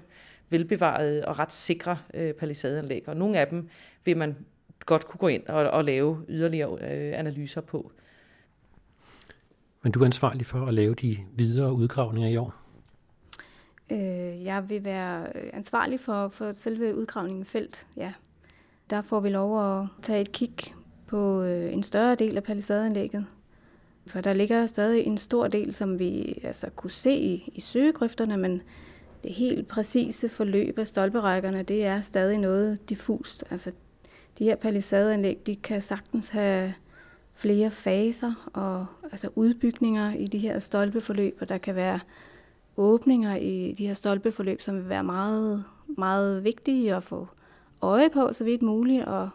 velbevarede 0.49 1.25
og 1.25 1.39
ret 1.39 1.53
sikre 1.53 1.97
øh, 2.13 2.33
palisadeanlæg, 2.33 3.09
og 3.09 3.17
nogle 3.17 3.39
af 3.39 3.47
dem 3.47 3.69
vil 4.05 4.17
man 4.17 4.35
godt 4.85 5.05
kunne 5.05 5.19
gå 5.19 5.27
ind 5.27 5.47
og, 5.47 5.69
og 5.69 5.83
lave 5.83 6.25
yderligere 6.29 6.71
øh, 6.71 7.19
analyser 7.19 7.61
på. 7.61 7.91
Men 9.81 9.91
du 9.91 9.99
er 10.01 10.05
ansvarlig 10.05 10.45
for 10.45 10.65
at 10.65 10.73
lave 10.73 10.95
de 10.95 11.17
videre 11.35 11.73
udgravninger 11.73 12.29
i 12.29 12.37
år? 12.37 12.66
Øh, 13.89 14.43
jeg 14.43 14.69
vil 14.69 14.85
være 14.85 15.27
øh, 15.35 15.49
ansvarlig 15.53 15.99
for, 15.99 16.27
for 16.27 16.51
selve 16.51 16.97
udgravningen 16.97 17.45
felt, 17.45 17.87
ja. 17.97 18.13
Der 18.89 19.01
får 19.01 19.19
vi 19.19 19.29
lov 19.29 19.79
at 19.79 19.87
tage 20.01 20.21
et 20.21 20.31
kig 20.31 20.55
på 21.07 21.41
øh, 21.41 21.73
en 21.73 21.83
større 21.83 22.15
del 22.15 22.37
af 22.37 22.43
palisadeanlægget. 22.43 23.25
For 24.07 24.19
der 24.19 24.33
ligger 24.33 24.65
stadig 24.65 25.03
en 25.03 25.17
stor 25.17 25.47
del, 25.47 25.73
som 25.73 25.99
vi 25.99 26.39
altså, 26.43 26.69
kunne 26.69 26.91
se 26.91 27.11
i, 27.11 27.51
i 27.55 27.61
søgegrifterne, 27.61 28.37
men 28.37 28.61
det 29.23 29.33
helt 29.33 29.67
præcise 29.67 30.29
forløb 30.29 30.79
af 30.79 30.87
stolperækkerne, 30.87 31.63
det 31.63 31.85
er 31.85 32.01
stadig 32.01 32.37
noget 32.37 32.89
diffust. 32.89 33.43
Altså, 33.51 33.71
de 34.39 34.43
her 34.43 34.55
palisadeanlæg, 34.55 35.37
de 35.47 35.55
kan 35.55 35.81
sagtens 35.81 36.29
have 36.29 36.73
flere 37.33 37.71
faser 37.71 38.49
og 38.53 38.85
altså 39.11 39.29
udbygninger 39.35 40.13
i 40.13 40.25
de 40.25 40.37
her 40.37 40.59
stolpeforløb, 40.59 41.37
og 41.41 41.49
der 41.49 41.57
kan 41.57 41.75
være 41.75 41.99
åbninger 42.77 43.35
i 43.35 43.75
de 43.77 43.87
her 43.87 43.93
stolpeforløb, 43.93 44.61
som 44.61 44.75
vil 44.75 44.89
være 44.89 45.03
meget, 45.03 45.63
meget 45.87 46.43
vigtige 46.43 46.95
at 46.95 47.03
få 47.03 47.27
øje 47.81 48.09
på, 48.09 48.33
så 48.33 48.43
vidt 48.43 48.61
muligt, 48.61 49.05
og 49.05 49.29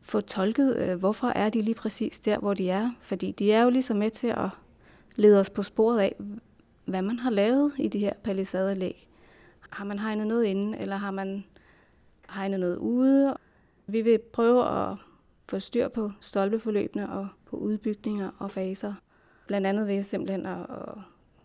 få 0.00 0.20
tolket, 0.20 0.76
øh, 0.76 0.98
hvorfor 0.98 1.28
er 1.28 1.48
de 1.48 1.62
lige 1.62 1.74
præcis 1.74 2.18
der, 2.18 2.38
hvor 2.38 2.54
de 2.54 2.70
er. 2.70 2.90
Fordi 3.00 3.32
de 3.32 3.52
er 3.52 3.62
jo 3.62 3.70
ligesom 3.70 3.96
med 3.96 4.10
til 4.10 4.26
at 4.26 4.48
lede 5.16 5.40
os 5.40 5.50
på 5.50 5.62
sporet 5.62 6.00
af, 6.00 6.16
hvad 6.84 7.02
man 7.02 7.18
har 7.18 7.30
lavet 7.30 7.72
i 7.78 7.88
de 7.88 7.98
her 7.98 8.12
palisadelæg. 8.24 9.08
Har 9.70 9.84
man 9.84 9.98
hegnet 9.98 10.26
noget 10.26 10.44
inde, 10.44 10.78
eller 10.78 10.96
har 10.96 11.10
man 11.10 11.44
hegnet 12.30 12.60
noget 12.60 12.76
ude? 12.76 13.36
Vi 13.86 14.00
vil 14.00 14.18
prøve 14.18 14.68
at 14.68 14.96
få 15.48 15.58
styr 15.58 15.88
på 15.88 16.10
stolpeforløbene 16.20 17.12
og 17.12 17.28
på 17.46 17.56
udbygninger 17.56 18.30
og 18.38 18.50
faser. 18.50 18.94
Blandt 19.46 19.66
andet 19.66 19.86
ved 19.88 20.02
simpelthen 20.02 20.46
at 20.46 20.66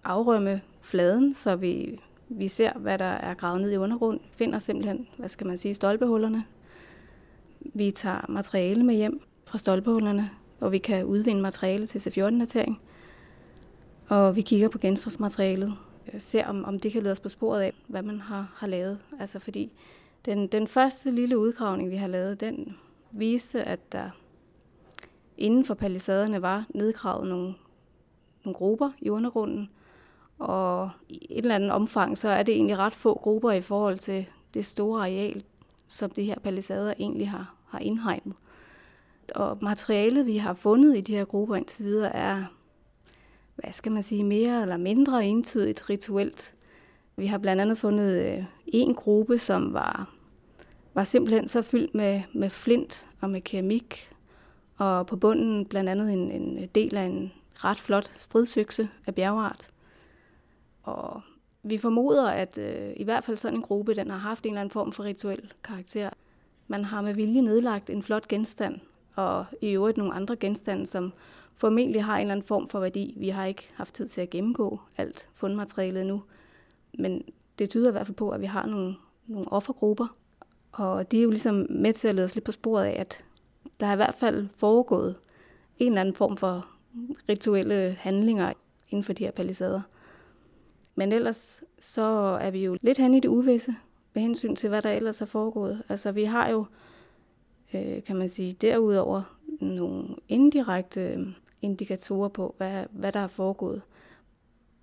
afrømme 0.04 0.62
fladen, 0.82 1.34
så 1.34 1.56
vi, 1.56 2.00
vi 2.30 2.48
ser, 2.48 2.74
hvad 2.74 2.98
der 2.98 3.06
er 3.06 3.34
gravet 3.34 3.62
ned 3.62 3.72
i 3.72 3.78
undergrund. 3.78 4.20
Finder 4.32 4.60
simpelthen, 4.60 5.08
hvad 5.18 5.30
skal 5.30 5.48
man 5.48 5.58
sige, 5.58 5.74
stolpehullerne. 5.74 6.46
Vi 7.60 7.92
tager 7.92 8.26
materiale 8.30 8.84
med 8.84 8.96
hjem 8.96 9.22
fra 9.46 9.58
stolpehullerne, 9.58 10.30
hvor 10.60 10.70
vi 10.70 10.78
kan 10.78 11.06
udvinde 11.06 11.42
materiale 11.42 11.86
til 11.86 12.00
C14-datering. 12.00 12.82
Og 14.08 14.36
vi 14.36 14.42
kigger 14.42 14.70
på 14.70 14.78
genstandsmaterialet, 14.78 15.74
øh, 16.14 16.22
ser 16.22 16.48
om, 16.48 16.66
om 16.66 16.80
det 16.80 16.92
kan 16.92 17.04
lede 17.04 17.12
os 17.12 17.20
på 17.20 17.30
sporet 17.30 17.62
af, 17.62 17.74
hvad 17.88 18.02
man 18.02 18.20
har, 18.20 18.52
har 18.56 18.68
lavet. 18.68 19.00
Altså 19.20 19.40
fordi 19.40 19.72
den, 20.26 20.48
den 20.48 20.68
første 20.68 21.12
lille 21.12 21.38
udgravning, 21.38 21.92
vi 21.92 21.96
har 21.96 22.08
lavet, 22.08 22.40
den 22.40 22.78
viste, 23.12 23.64
at 23.64 23.92
der 23.92 24.10
inden 25.38 25.66
for 25.66 25.74
palisaderne 25.74 26.42
var 26.42 26.66
nedgravet 26.70 27.28
nogle, 27.30 27.54
nogle 28.46 28.56
grupper 28.56 28.92
i 29.00 29.10
undergrunden, 29.10 29.70
og 30.42 30.90
i 31.10 31.28
et 31.30 31.38
eller 31.38 31.56
andet 31.56 31.72
omfang, 31.72 32.18
så 32.18 32.30
er 32.30 32.44
det 32.44 32.56
egentlig 32.56 32.78
ret 32.78 32.94
få 32.94 33.14
grupper 33.14 33.52
i 33.52 33.62
forhold 33.62 34.00
til 34.00 34.26
det 34.54 34.66
store 34.66 35.02
areal, 35.02 35.44
som 35.88 36.10
de 36.10 36.24
her 36.24 36.40
palisader 36.40 36.94
egentlig 37.00 37.30
har, 37.30 37.56
har 37.68 37.80
indhegnet. 37.80 38.34
Og 39.36 39.58
materialet, 39.62 40.26
vi 40.26 40.38
har 40.38 40.54
fundet 40.54 40.98
i 40.98 41.02
de 41.02 41.16
her 41.16 41.26
grupper 41.26 41.56
indtil 41.56 41.86
videre, 41.86 42.16
er, 42.16 42.44
hvad 43.56 43.72
skal 43.72 43.92
man 43.92 44.04
sige, 44.04 44.24
mere 44.24 44.62
eller 44.62 44.78
mindre 44.78 45.26
entydigt 45.26 45.90
rituelt. 45.90 46.54
Vi 47.16 47.28
har 47.28 47.38
blandt 47.38 47.62
andet 47.62 47.78
fundet 47.78 48.26
øh, 48.26 48.44
en 48.68 48.96
gruppe, 48.96 49.38
som 49.38 49.74
var, 49.74 50.14
var 50.94 51.04
simpelthen 51.04 51.48
så 51.48 51.62
fyldt 51.62 51.96
med, 51.96 52.22
med 52.34 52.50
flint 52.50 53.08
og 53.22 53.30
med 53.30 53.42
keramik, 53.42 54.10
og 54.78 55.08
på 55.08 55.16
bunden 55.16 55.66
blandt 55.66 55.90
andet 55.90 56.14
en, 56.14 56.32
en 56.32 56.70
del 56.76 56.98
af 56.98 57.04
en 57.04 57.32
ret 57.56 57.80
flot 57.80 58.12
stridsøkse 58.16 58.90
af 59.08 59.16
bjergart. 59.16 59.70
Og 60.84 61.22
vi 61.64 61.78
formoder, 61.78 62.28
at 62.28 62.58
øh, 62.58 62.94
i 62.96 63.04
hvert 63.04 63.24
fald 63.24 63.38
sådan 63.38 63.58
en 63.58 63.64
gruppe, 63.64 63.96
den 63.96 64.10
har 64.10 64.18
haft 64.18 64.46
en 64.46 64.52
eller 64.52 64.62
anden 64.62 64.72
form 64.72 64.92
for 64.92 65.04
rituel 65.04 65.54
karakter. 65.64 66.10
Man 66.68 66.86
har 66.86 67.02
med 67.02 67.14
vilje 67.14 67.42
nedlagt 67.42 67.90
en 67.90 68.02
flot 68.02 68.28
genstand, 68.28 68.80
og 69.16 69.46
i 69.62 69.72
øvrigt 69.72 69.98
nogle 69.98 70.14
andre 70.14 70.36
genstande, 70.36 70.86
som 70.86 71.14
formentlig 71.56 72.04
har 72.04 72.16
en 72.16 72.22
eller 72.22 72.32
anden 72.32 72.48
form 72.48 72.68
for 72.68 72.80
værdi. 72.80 73.16
Vi 73.18 73.30
har 73.30 73.46
ikke 73.46 73.70
haft 73.74 73.94
tid 73.94 74.08
til 74.08 74.22
at 74.22 74.30
gennemgå 74.30 74.80
alt 74.98 75.30
fundmaterialet 75.34 76.06
nu, 76.06 76.24
men 77.00 77.24
det 77.60 77.70
tyder 77.70 77.90
i 77.90 77.92
hvert 77.92 78.08
fald 78.08 78.18
på, 78.18 78.30
at 78.30 78.42
vi 78.42 78.46
har 78.46 78.66
nogle, 78.66 78.96
nogle 79.28 79.52
offergrupper, 79.52 80.16
og 80.72 81.12
de 81.12 81.20
er 81.20 81.24
jo 81.24 81.30
ligesom 81.30 81.68
med 81.70 81.94
til 81.94 82.08
at 82.08 82.16
lede 82.16 82.26
os 82.26 82.36
lidt 82.36 82.46
på 82.46 82.52
sporet 82.52 82.86
af, 82.86 82.96
at 83.00 83.26
der 83.80 83.88
er 83.88 83.94
i 83.94 83.96
hvert 83.96 84.14
fald 84.14 84.48
foregået 84.58 85.16
en 85.78 85.88
eller 85.88 86.02
anden 86.02 86.16
form 86.16 86.38
for 86.38 86.68
rituelle 87.30 87.98
handlinger 88.00 88.54
inden 88.90 89.04
for 89.04 89.14
de 89.14 89.24
her 89.24 89.32
palisader. 89.32 89.82
Men 91.02 91.12
ellers 91.12 91.64
så 91.80 92.02
er 92.42 92.52
vi 92.52 92.66
jo 92.66 92.78
lidt 92.82 92.98
hen 92.98 93.14
i 93.14 93.20
det 93.20 93.30
uvisse 93.30 93.76
med 94.14 94.22
hensyn 94.22 94.56
til, 94.56 94.70
hvad 94.70 94.82
der 94.82 94.92
ellers 94.92 95.22
er 95.22 95.26
foregået. 95.26 95.84
Altså 95.90 96.12
vi 96.12 96.24
har 96.24 96.50
jo, 96.50 96.66
øh, 97.74 98.04
kan 98.04 98.16
man 98.16 98.30
sige, 98.30 98.54
derudover 98.54 99.38
nogle 99.62 100.08
indirekte 100.28 101.02
øh, 101.02 101.28
indikatorer 101.62 102.30
på, 102.30 102.56
hvad, 102.58 102.86
hvad 102.92 103.12
der 103.12 103.20
er 103.20 103.28
foregået. 103.28 103.82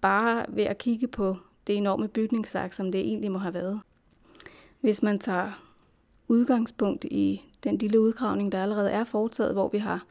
Bare 0.00 0.46
ved 0.48 0.64
at 0.64 0.78
kigge 0.78 1.08
på 1.08 1.36
det 1.66 1.76
enorme 1.76 2.08
bygningsværk, 2.08 2.72
som 2.72 2.92
det 2.92 3.00
egentlig 3.00 3.32
må 3.32 3.38
have 3.38 3.54
været. 3.54 3.80
Hvis 4.80 5.02
man 5.02 5.18
tager 5.18 5.72
udgangspunkt 6.28 7.04
i 7.04 7.42
den 7.64 7.78
lille 7.78 8.00
udgravning, 8.00 8.52
der 8.52 8.62
allerede 8.62 8.90
er 8.90 9.04
foretaget, 9.04 9.52
hvor 9.52 9.68
vi 9.68 9.78
har 9.78 10.06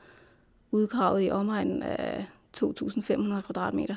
udgravet 0.72 1.26
i 1.26 1.32
omegnen 1.32 1.84
af 1.84 2.26
2.500 2.58 3.42
kvadratmeter, 3.42 3.96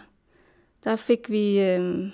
der 0.84 0.96
fik 0.96 1.30
vi 1.30 1.60
øh, 1.60 2.12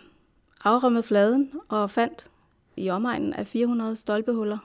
afrømmet 0.64 1.04
fladen 1.04 1.52
og 1.68 1.90
fandt 1.90 2.30
i 2.76 2.90
omegnen 2.90 3.32
af 3.32 3.46
400 3.46 3.96
stolpehuller, 3.96 4.58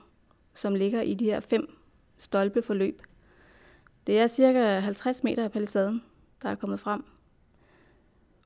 som 0.53 0.75
ligger 0.75 1.01
i 1.01 1.13
de 1.13 1.25
her 1.25 1.39
fem 1.39 1.77
stolpeforløb. 2.17 3.01
Det 4.08 4.20
er 4.20 4.27
cirka 4.27 4.79
50 4.79 5.24
meter 5.24 5.43
af 5.43 5.51
palisaden, 5.51 6.03
der 6.43 6.50
er 6.50 6.55
kommet 6.55 6.79
frem. 6.79 7.03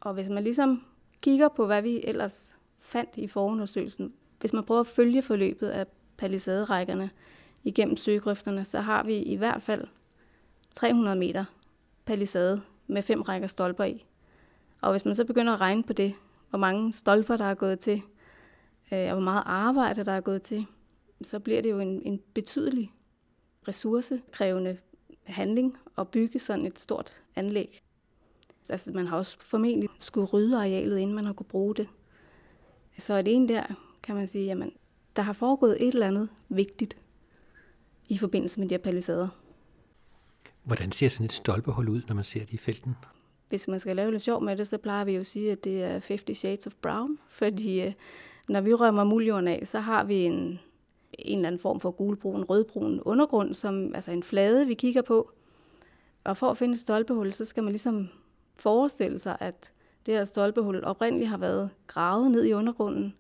Og 0.01 0.13
hvis 0.13 0.29
man 0.29 0.43
ligesom 0.43 0.83
kigger 1.21 1.47
på, 1.47 1.65
hvad 1.65 1.81
vi 1.81 2.01
ellers 2.03 2.57
fandt 2.79 3.09
i 3.15 3.27
forundersøgelsen, 3.27 4.13
hvis 4.39 4.53
man 4.53 4.63
prøver 4.63 4.81
at 4.81 4.88
følge 4.88 5.21
forløbet 5.21 5.67
af 5.67 5.85
palisaderækkerne 6.17 7.09
igennem 7.63 7.97
søgrøfterne, 7.97 8.65
så 8.65 8.79
har 8.79 9.03
vi 9.03 9.17
i 9.17 9.35
hvert 9.35 9.62
fald 9.62 9.88
300 10.74 11.15
meter 11.15 11.45
palisade 12.05 12.62
med 12.88 13.01
fem 13.01 13.21
rækker 13.21 13.47
stolper 13.47 13.83
i. 13.83 14.05
Og 14.86 14.92
hvis 14.92 15.06
man 15.06 15.15
så 15.15 15.25
begynder 15.25 15.54
at 15.54 15.62
regne 15.62 15.84
på 15.84 15.94
det, 15.94 16.13
hvor 16.50 16.60
mange 16.60 16.94
stolper, 16.94 17.38
der 17.38 17.46
er 17.46 17.54
gået 17.54 17.80
til, 17.80 18.01
øh, 18.92 19.08
og 19.08 19.12
hvor 19.12 19.20
meget 19.20 19.44
arbejde, 19.46 20.06
der 20.06 20.12
er 20.12 20.22
gået 20.22 20.42
til, 20.42 20.65
så 21.22 21.39
bliver 21.39 21.62
det 21.62 21.70
jo 21.70 21.80
en, 21.80 22.01
en 22.06 22.22
betydelig 22.34 22.94
ressourcekrævende 23.68 24.77
handling 25.24 25.77
at 25.98 26.08
bygge 26.08 26.39
sådan 26.39 26.65
et 26.65 26.80
stort 26.80 27.13
anlæg. 27.36 27.84
Altså, 28.70 28.92
man 28.92 29.08
har 29.08 29.18
også 29.18 29.38
formentlig 29.39 29.89
skulle 30.00 30.27
rydde 30.27 30.58
arealet, 30.58 30.98
inden 30.98 31.15
man 31.15 31.25
har 31.25 31.34
kunne 31.34 31.48
bruge 31.48 31.75
det. 31.75 31.88
Så 32.98 33.13
er 33.13 33.22
det 33.22 33.34
en 33.34 33.50
der 33.50 33.63
kan 34.04 34.15
man 34.15 34.27
sige, 34.27 34.46
jamen, 34.46 34.72
der 35.15 35.22
har 35.22 35.34
foregået 35.34 35.77
et 35.88 35.94
eller 35.94 36.08
andet 36.08 36.30
vigtigt 36.50 36.98
i 38.10 38.18
forbindelse 38.18 38.60
med 38.60 38.70
de 38.70 38.74
her 38.74 38.80
palisader. 38.80 39.27
Hvordan 40.63 40.92
ser 40.92 41.10
sådan 41.10 41.25
et 41.25 41.34
stolpehul 41.34 41.89
ud, 41.89 42.01
når 42.08 42.15
man 42.15 42.24
ser 42.24 42.39
det 42.39 42.54
i 42.54 42.58
felten? 42.58 42.96
Hvis 43.50 43.68
man 43.68 43.80
skal 43.80 43.96
lave 43.96 44.12
lidt 44.12 44.22
sjov 44.22 44.44
med 44.44 44.58
det, 44.58 44.68
så 44.68 44.78
plejer 44.78 45.06
vi 45.06 45.14
jo 45.14 45.20
at 45.20 45.28
sige, 45.28 45.52
at 45.52 45.64
det 45.64 45.84
er 45.84 45.90
50 45.90 46.38
Shades 46.38 46.68
of 46.68 46.74
Brown, 46.82 47.20
fordi 47.28 47.82
øh, 47.82 47.94
når 48.50 48.62
vi 48.62 48.74
rømmer 48.74 49.04
muljorden 49.04 49.48
af, 49.48 49.62
så 49.68 49.80
har 49.80 50.04
vi 50.04 50.24
en, 50.24 50.60
en 51.20 51.38
eller 51.38 51.48
anden 51.48 51.60
form 51.60 51.80
for 51.80 51.92
gulbrun, 51.92 52.44
rødbrun 52.44 53.02
undergrund, 53.06 53.54
som 53.54 53.96
altså 53.96 54.12
en 54.12 54.24
flade, 54.24 54.68
vi 54.68 54.74
kigger 54.74 55.02
på. 55.02 55.32
Og 56.24 56.38
for 56.38 56.50
at 56.50 56.58
finde 56.58 56.74
et 56.74 56.80
stolpehul, 56.80 57.34
så 57.34 57.46
skal 57.46 57.64
man 57.64 57.72
ligesom 57.72 58.10
forestille 58.56 59.20
sig, 59.20 59.38
at 59.40 59.74
det 60.06 60.14
her 60.14 60.24
stolpehul 60.24 60.84
oprindeligt 60.84 61.30
har 61.30 61.38
været 61.38 61.70
gravet 61.88 62.32
ned 62.32 62.46
i 62.46 62.54
undergrunden. 62.54 63.16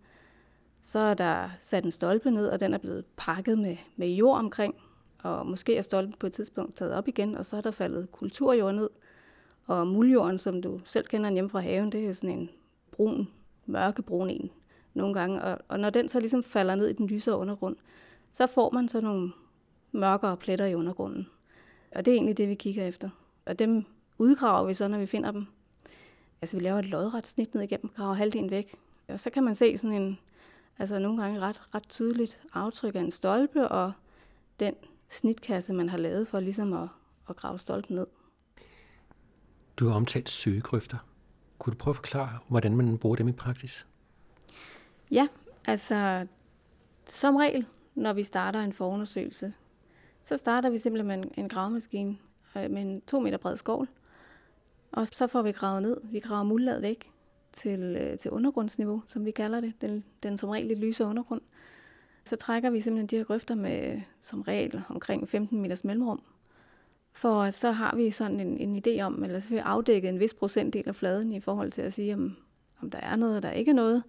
Så 0.81 0.99
er 0.99 1.13
der 1.13 1.49
sat 1.59 1.85
en 1.85 1.91
stolpe 1.91 2.31
ned, 2.31 2.47
og 2.47 2.59
den 2.59 2.73
er 2.73 2.77
blevet 2.77 3.05
pakket 3.17 3.59
med, 3.59 3.77
med 3.95 4.07
jord 4.07 4.37
omkring. 4.37 4.75
Og 5.23 5.47
måske 5.47 5.77
er 5.77 5.81
stolpen 5.81 6.15
på 6.19 6.27
et 6.27 6.33
tidspunkt 6.33 6.75
taget 6.75 6.93
op 6.93 7.07
igen, 7.07 7.35
og 7.35 7.45
så 7.45 7.57
er 7.57 7.61
der 7.61 7.71
faldet 7.71 8.11
kulturjord 8.11 8.75
ned. 8.75 8.89
Og 9.67 9.87
muljorden, 9.87 10.37
som 10.37 10.61
du 10.61 10.81
selv 10.85 11.05
kender 11.05 11.31
hjemme 11.31 11.49
fra 11.49 11.59
haven, 11.59 11.91
det 11.91 12.07
er 12.07 12.13
sådan 12.13 12.39
en 12.39 12.49
brun, 12.91 13.27
mørkebrun 13.65 14.29
en 14.29 14.51
nogle 14.93 15.13
gange. 15.13 15.41
Og, 15.41 15.57
og 15.67 15.79
når 15.79 15.89
den 15.89 16.09
så 16.09 16.19
ligesom 16.19 16.43
falder 16.43 16.75
ned 16.75 16.87
i 16.87 16.93
den 16.93 17.07
lysere 17.07 17.37
undergrund, 17.37 17.75
så 18.31 18.47
får 18.47 18.71
man 18.71 18.87
så 18.87 19.01
nogle 19.01 19.31
mørkere 19.91 20.37
pletter 20.37 20.65
i 20.65 20.75
undergrunden. 20.75 21.27
Og 21.95 22.05
det 22.05 22.11
er 22.11 22.15
egentlig 22.15 22.37
det, 22.37 22.49
vi 22.49 22.53
kigger 22.53 22.87
efter. 22.87 23.09
Og 23.45 23.59
dem 23.59 23.85
udgraver 24.17 24.67
vi 24.67 24.73
så, 24.73 24.87
når 24.87 24.97
vi 24.97 25.05
finder 25.05 25.31
dem. 25.31 25.45
Altså 26.41 26.57
vi 26.57 26.63
laver 26.63 26.79
et 26.79 26.89
lodret 26.89 27.27
snit 27.27 27.53
ned 27.53 27.63
igennem, 27.63 27.89
graver 27.95 28.13
halvdelen 28.13 28.51
væk. 28.51 28.75
Og 29.07 29.19
så 29.19 29.29
kan 29.29 29.43
man 29.43 29.55
se 29.55 29.77
sådan 29.77 30.01
en, 30.01 30.19
altså 30.79 30.99
nogle 30.99 31.21
gange 31.21 31.39
ret, 31.39 31.61
ret 31.75 31.89
tydeligt 31.89 32.41
aftryk 32.53 32.95
af 32.95 32.99
en 32.99 33.11
stolpe, 33.11 33.67
og 33.67 33.91
den 34.59 34.73
snitkasse, 35.09 35.73
man 35.73 35.89
har 35.89 35.97
lavet 35.97 36.27
for 36.27 36.39
ligesom 36.39 36.73
at, 36.73 36.87
at 37.29 37.35
grave 37.35 37.59
stolpen 37.59 37.95
ned. 37.95 38.07
Du 39.77 39.87
har 39.87 39.95
omtalt 39.95 40.29
søgegrøfter. 40.29 40.97
Kunne 41.59 41.71
du 41.71 41.77
prøve 41.77 41.91
at 41.91 41.95
forklare, 41.95 42.39
hvordan 42.47 42.75
man 42.75 42.97
bruger 42.97 43.15
dem 43.15 43.27
i 43.27 43.31
praksis? 43.31 43.87
Ja, 45.11 45.27
altså 45.65 46.27
som 47.05 47.35
regel, 47.35 47.65
når 47.95 48.13
vi 48.13 48.23
starter 48.23 48.59
en 48.59 48.73
forundersøgelse, 48.73 49.53
så 50.23 50.37
starter 50.37 50.69
vi 50.69 50.77
simpelthen 50.77 51.07
med 51.07 51.17
en, 51.17 51.31
en 51.37 51.49
gravemaskine 51.49 52.17
øh, 52.57 52.71
med 52.71 52.81
en 52.81 53.01
to 53.01 53.19
meter 53.19 53.37
bred 53.37 53.57
skovl. 53.57 53.89
Og 54.91 55.07
så 55.07 55.27
får 55.27 55.41
vi 55.41 55.51
gravet 55.51 55.81
ned. 55.81 55.97
Vi 56.03 56.19
graver 56.19 56.43
muldlaget 56.43 56.81
væk 56.81 57.11
til, 57.51 57.79
øh, 57.79 58.17
til 58.17 58.31
undergrundsniveau, 58.31 59.03
som 59.07 59.25
vi 59.25 59.31
kalder 59.31 59.59
det. 59.59 59.73
Den, 59.81 60.03
den 60.23 60.37
som 60.37 60.49
regel 60.49 60.67
lidt 60.67 60.79
lyse 60.79 61.05
undergrund. 61.05 61.41
Så 62.25 62.35
trækker 62.35 62.69
vi 62.69 62.81
simpelthen 62.81 63.07
de 63.07 63.17
her 63.17 63.23
grøfter 63.23 63.55
med 63.55 64.01
som 64.21 64.41
regel 64.41 64.81
omkring 64.89 65.29
15 65.29 65.61
meters 65.61 65.83
mellemrum. 65.83 66.21
For 67.15 67.49
så 67.49 67.71
har 67.71 67.95
vi 67.95 68.11
sådan 68.11 68.39
en, 68.39 68.57
en 68.57 68.83
idé 68.87 69.01
om, 69.01 69.23
eller 69.23 69.39
så 69.39 69.49
vi 69.49 69.57
afdækket 69.57 70.09
en 70.09 70.19
vis 70.19 70.33
procentdel 70.33 70.87
af 70.87 70.95
fladen 70.95 71.31
i 71.31 71.39
forhold 71.39 71.71
til 71.71 71.81
at 71.81 71.93
sige, 71.93 72.13
om, 72.13 72.35
om 72.81 72.89
der 72.89 72.99
er 72.99 73.15
noget, 73.15 73.35
og 73.35 73.43
der 73.43 73.49
er 73.49 73.73
noget. 73.73 74.03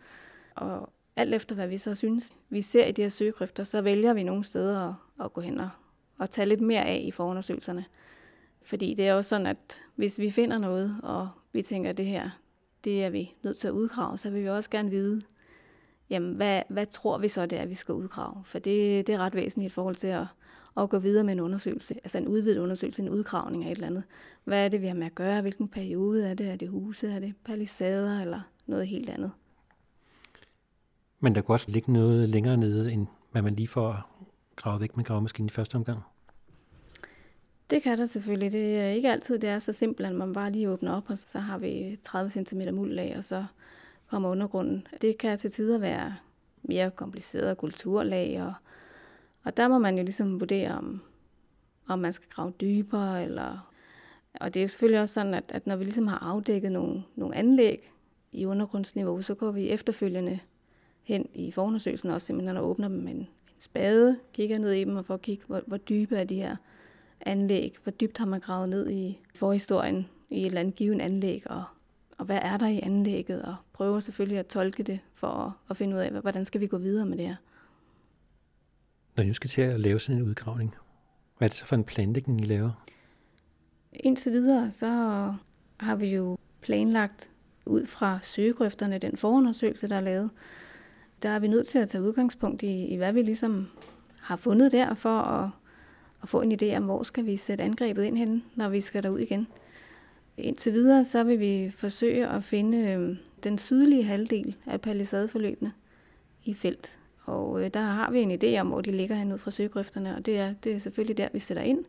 Og 0.55 0.93
alt 1.17 1.35
efter, 1.35 1.55
hvad 1.55 1.69
vi 1.69 1.79
så 1.79 1.95
synes, 1.95 2.33
vi 2.49 2.61
ser 2.61 2.87
i 2.87 2.93
de 2.93 3.03
her 3.03 3.09
søgegrøfter, 3.09 3.65
så 3.65 3.81
vælger 3.81 4.15
vi 4.15 4.23
nogle 4.23 4.45
steder 4.45 4.89
at, 4.89 4.95
at 5.25 5.33
gå 5.33 5.41
hen 5.41 5.61
og, 5.61 5.69
og 6.19 6.31
tage 6.31 6.49
lidt 6.49 6.61
mere 6.61 6.85
af 6.85 7.03
i 7.05 7.11
forundersøgelserne. 7.11 7.85
Fordi 8.63 8.95
det 8.95 9.09
er 9.09 9.15
også 9.15 9.29
sådan, 9.29 9.47
at 9.47 9.83
hvis 9.95 10.19
vi 10.19 10.31
finder 10.31 10.59
noget, 10.59 10.97
og 11.03 11.29
vi 11.53 11.63
tænker, 11.63 11.91
at 11.91 11.97
det 11.97 12.07
her, 12.07 12.31
det 12.85 13.05
er 13.05 13.11
vi 13.11 13.35
nødt 13.43 13.59
til 13.59 13.69
at 13.69 13.73
udgrave, 13.73 14.19
så 14.19 14.33
vil 14.33 14.43
vi 14.43 14.49
også 14.49 14.71
gerne 14.71 14.91
vide, 14.91 15.23
jamen, 16.11 16.35
hvad, 16.35 16.63
hvad 16.69 16.87
tror 16.87 17.19
vi 17.19 17.29
så, 17.29 17.47
det 17.47 17.61
er, 17.61 17.67
vi 17.67 17.75
skal 17.75 17.95
udgrave? 17.95 18.43
For 18.45 18.59
det, 18.59 19.07
det 19.07 19.15
er 19.15 19.19
ret 19.19 19.35
væsentligt 19.35 19.73
i 19.73 19.75
forhold 19.75 19.97
til 19.97 20.07
at, 20.07 20.27
og 20.77 20.91
gå 20.91 20.99
videre 20.99 21.25
med 21.25 21.33
en 21.33 21.41
undersøgelse, 21.41 21.95
altså 21.95 22.19
en 22.19 22.29
udvidet 22.29 22.59
undersøgelse, 22.59 23.03
en 23.03 23.09
udgravning 23.09 23.65
af 23.65 23.69
et 23.71 23.75
eller 23.75 23.87
andet. 23.87 24.03
Hvad 24.45 24.65
er 24.65 24.69
det, 24.69 24.83
vi 24.83 24.87
har 24.87 24.95
med 24.95 25.07
at 25.07 25.15
gøre? 25.15 25.41
Hvilken 25.41 25.69
periode 25.69 26.29
er 26.29 26.35
det? 26.35 26.49
Er 26.49 26.57
det 26.57 26.69
huse? 26.69 27.13
Er 27.13 27.19
det 27.19 27.35
palisader? 27.45 28.21
Eller 28.21 28.41
noget 28.67 28.87
helt 28.87 29.11
andet? 29.11 29.31
Men 31.21 31.35
der 31.35 31.41
kunne 31.41 31.55
også 31.55 31.71
ligge 31.71 31.93
noget 31.93 32.29
længere 32.29 32.57
nede, 32.57 32.93
end 32.93 33.07
hvad 33.33 33.43
man 33.43 33.55
lige 33.55 33.69
får 33.69 34.17
gravet 34.57 34.81
væk 34.81 34.97
med 34.97 35.05
gravemaskinen 35.05 35.47
i 35.47 35.51
første 35.51 35.75
omgang? 35.75 36.01
Det 37.71 37.83
kan 37.83 37.99
der 37.99 38.07
selvfølgelig. 38.07 38.53
Det 38.53 38.81
er 38.81 38.89
ikke 38.89 39.13
altid, 39.13 39.39
det 39.39 39.51
er 39.51 39.59
så 39.59 39.73
simpelt, 39.73 40.09
at 40.09 40.15
man 40.15 40.33
bare 40.33 40.53
lige 40.53 40.71
åbner 40.71 40.93
op, 40.93 41.11
og 41.11 41.19
så 41.19 41.39
har 41.39 41.59
vi 41.59 41.99
30 42.03 42.31
cm 42.31 42.61
muldlag, 42.73 43.15
og 43.17 43.25
så 43.25 43.45
kommer 44.11 44.29
undergrunden. 44.29 44.87
Det 45.03 45.19
kan 45.19 45.39
til 45.39 45.51
tider 45.51 45.79
være 45.79 46.17
mere 46.63 46.91
kompliceret 46.91 47.59
kulturlag, 47.59 48.43
og, 48.43 48.53
og 49.47 49.57
der 49.57 49.69
må 49.69 49.79
man 49.79 49.99
jo 49.99 50.05
ligesom 50.05 50.41
vurdere, 50.41 50.71
om, 50.71 51.01
om 51.89 51.99
man 51.99 52.13
skal 52.13 52.29
grave 52.31 52.53
dybere, 52.61 53.25
eller... 53.25 53.73
Og 54.41 54.55
det 54.55 54.61
er 54.61 54.65
jo 54.65 54.69
selvfølgelig 54.69 55.01
også 55.01 55.15
sådan, 55.15 55.35
at, 55.35 55.45
at 55.49 55.67
når 55.67 55.77
vi 55.77 55.85
ligesom 55.85 56.07
har 56.07 56.19
afdækket 56.19 56.73
nogle, 56.73 57.03
nogle 57.17 57.37
anlæg 57.37 57.93
i 58.33 58.47
undergrundsniveau, 58.47 59.23
så 59.23 59.35
går 59.35 59.51
vi 59.51 59.69
efterfølgende 59.69 60.39
hen 61.03 61.29
i 61.35 61.51
forundersøgelsen 61.51 62.11
også 62.11 62.27
simpelthen 62.27 62.57
og 62.57 62.69
åbner 62.69 62.89
dem 62.89 62.97
med 62.97 63.13
en, 63.13 63.19
en 63.19 63.29
spade, 63.59 64.19
kigger 64.33 64.59
ned 64.59 64.73
i 64.73 64.85
dem 64.85 64.97
og 64.97 65.05
får 65.05 65.15
at 65.15 65.23
kigge, 65.23 65.45
hvor, 65.47 65.63
hvor 65.67 65.77
dybe 65.77 66.17
er 66.17 66.25
de 66.25 66.37
her 66.37 66.57
anlæg, 67.21 67.77
hvor 67.83 67.93
dybt 67.93 68.19
har 68.19 68.27
man 68.27 68.41
gravet 68.41 68.69
ned 68.69 68.91
i 68.91 69.21
forhistorien 69.35 70.09
i 70.31 70.41
et 70.41 70.47
eller 70.47 70.61
andet 70.61 70.75
givet 70.75 71.01
anlæg, 71.01 71.51
og, 71.51 71.65
og 72.19 72.25
hvad 72.25 72.39
er 72.43 72.57
der 72.57 72.67
i 72.67 72.81
anlægget, 72.83 73.43
og 73.43 73.55
prøver 73.73 74.01
selvfølgelig 74.01 74.39
at 74.39 74.47
tolke 74.47 74.83
det 74.83 75.01
for 75.15 75.29
at, 75.29 75.53
at 75.71 75.77
finde 75.77 75.97
ud 75.97 76.01
af, 76.01 76.11
hvordan 76.11 76.45
skal 76.45 76.61
vi 76.61 76.67
gå 76.67 76.79
videre 76.79 77.07
med 77.07 77.19
det 77.19 77.27
her. 77.27 77.37
Når 79.17 79.25
I 79.25 79.27
nu 79.27 79.33
skal 79.33 79.51
til 79.51 79.63
at 79.63 79.81
lave 79.81 80.01
sådan 80.01 80.23
en 80.23 80.29
udgravning, 80.29 80.75
hvad 81.39 81.49
er 81.49 81.49
det 81.49 81.59
så 81.59 81.67
for 81.67 81.77
en 81.77 81.85
planlægning, 81.85 82.41
I 82.41 82.45
laver? 82.45 82.87
Indtil 83.93 84.33
videre, 84.33 84.71
så 84.71 84.87
har 85.81 85.97
vi 85.97 86.15
jo 86.15 86.39
planlagt 86.61 87.31
ud 87.67 87.87
fra 87.87 88.19
søgegrøfterne, 88.23 88.99
den 88.99 89.17
forundersøgelse, 89.17 89.89
der 89.89 89.97
er 89.97 90.01
lavet, 90.01 90.31
der 91.23 91.29
er 91.29 91.39
vi 91.39 91.49
nødt 91.49 91.67
til 91.67 91.79
at 91.79 91.89
tage 91.89 92.05
udgangspunkt 92.05 92.63
i, 92.63 92.85
i 92.85 92.97
hvad 92.97 93.13
vi 93.13 93.23
ligesom 93.23 93.69
har 94.21 94.37
fundet 94.37 94.73
der, 94.73 94.95
for 94.95 95.19
at, 95.19 95.51
at 96.23 96.29
få 96.29 96.41
en 96.41 96.59
idé 96.63 96.77
om, 96.77 96.85
hvor 96.85 97.03
skal 97.03 97.27
vi 97.27 97.37
sætte 97.37 97.65
angrebet 97.65 98.05
ind 98.05 98.19
hen, 98.19 98.45
når 98.55 98.69
vi 98.69 98.81
skal 98.81 99.03
derud 99.03 99.19
igen. 99.19 99.47
Indtil 100.37 100.73
videre, 100.73 101.05
så 101.05 101.25
vil 101.25 101.41
vi 101.41 101.71
forsøge 101.71 102.29
at 102.29 102.45
finde 102.45 102.79
øhm, 102.79 103.17
den 103.45 103.59
sydlige 103.59 104.05
halvdel 104.05 104.57
af 104.67 104.81
palisadeforløbene 104.81 105.73
i 106.45 106.55
felt. 106.55 106.99
Og 107.27 107.65
øh, 107.65 107.71
der 107.75 107.81
har 107.81 108.11
vi 108.11 108.21
en 108.21 108.43
idé 108.43 108.61
om, 108.61 108.67
hvor 108.67 108.81
de 108.81 108.91
ligger 108.91 109.17
hen 109.17 109.33
ud 109.33 109.39
fra 109.39 109.51
søgrøfterne, 109.51 110.17
og 110.17 110.27
det 110.27 110.39
er, 110.39 110.53
det 110.53 110.73
er 110.73 110.79
selvfølgelig 110.79 111.19
der, 111.19 111.29
vi 111.33 111.39
sætter 111.39 111.63
ind. 111.63 111.85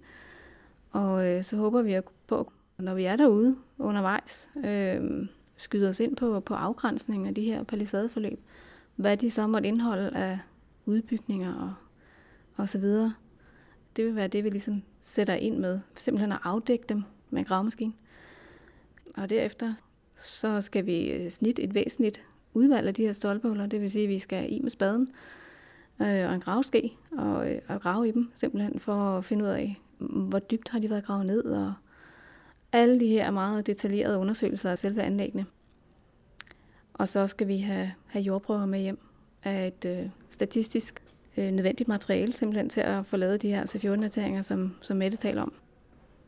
Og 0.91 1.25
øh, 1.25 1.43
så 1.43 1.57
håber 1.57 1.81
vi 1.81 1.99
på, 2.27 2.51
når 2.77 2.93
vi 2.93 3.03
er 3.03 3.15
derude 3.15 3.55
undervejs, 3.77 4.49
øh, 4.65 5.27
skyder 5.57 5.89
os 5.89 5.99
ind 5.99 6.15
på, 6.15 6.39
på 6.39 6.53
afgrænsning 6.53 7.27
af 7.27 7.35
de 7.35 7.41
her 7.41 7.63
palisadeforløb, 7.63 8.39
hvad 8.95 9.17
de 9.17 9.29
så 9.29 9.47
måtte 9.47 9.67
indeholde 9.67 10.09
af 10.09 10.39
udbygninger 10.85 11.53
og, 11.53 11.73
og 12.55 12.69
så 12.69 12.79
videre. 12.79 13.13
Det 13.95 14.05
vil 14.05 14.15
være 14.15 14.27
det, 14.27 14.43
vi 14.43 14.49
ligesom 14.49 14.83
sætter 14.99 15.33
ind 15.33 15.57
med. 15.57 15.79
Simpelthen 15.95 16.31
at 16.31 16.39
afdække 16.43 16.85
dem 16.89 17.03
med 17.29 17.45
en. 17.45 17.95
Og 19.17 19.29
derefter 19.29 19.73
så 20.15 20.61
skal 20.61 20.85
vi 20.85 21.11
øh, 21.11 21.29
snit 21.29 21.59
et 21.59 21.73
væsentligt 21.73 22.21
udvalg 22.57 22.87
af 22.87 22.93
de 22.93 23.05
her 23.05 23.11
stolpehuller. 23.11 23.65
Det 23.65 23.81
vil 23.81 23.91
sige, 23.91 24.03
at 24.03 24.09
vi 24.09 24.19
skal 24.19 24.53
i 24.53 24.59
med 24.59 24.69
spaden 24.69 25.07
øh, 26.01 26.29
og 26.29 26.33
en 26.33 26.41
gravske 26.41 26.93
og, 27.11 27.51
øh, 27.51 27.61
og 27.67 27.81
grave 27.81 28.07
i 28.07 28.11
dem, 28.11 28.31
simpelthen 28.33 28.79
for 28.79 28.93
at 28.93 29.25
finde 29.25 29.43
ud 29.45 29.49
af, 29.49 29.81
hvor 29.99 30.39
dybt 30.39 30.69
har 30.69 30.79
de 30.79 30.89
været 30.89 31.05
gravet 31.05 31.25
ned, 31.25 31.43
og 31.43 31.73
alle 32.71 32.99
de 32.99 33.07
her 33.07 33.31
meget 33.31 33.67
detaljerede 33.67 34.17
undersøgelser 34.17 34.71
af 34.71 34.77
selve 34.77 35.03
anlæggene. 35.03 35.45
Og 36.93 37.07
så 37.07 37.27
skal 37.27 37.47
vi 37.47 37.57
have, 37.57 37.91
have 38.05 38.23
jordprøver 38.23 38.65
med 38.65 38.79
hjem 38.79 38.99
af 39.43 39.67
et 39.67 39.85
øh, 39.85 40.09
statistisk 40.29 41.03
øh, 41.37 41.51
nødvendigt 41.51 41.87
materiale, 41.87 42.33
simpelthen 42.33 42.69
til 42.69 42.81
at 42.81 43.05
få 43.05 43.17
lavet 43.17 43.41
de 43.41 43.49
her 43.49 43.65
C14-dateringer, 43.65 44.41
som, 44.41 44.75
som 44.81 44.97
Mette 44.97 45.17
taler 45.17 45.41
om. 45.41 45.53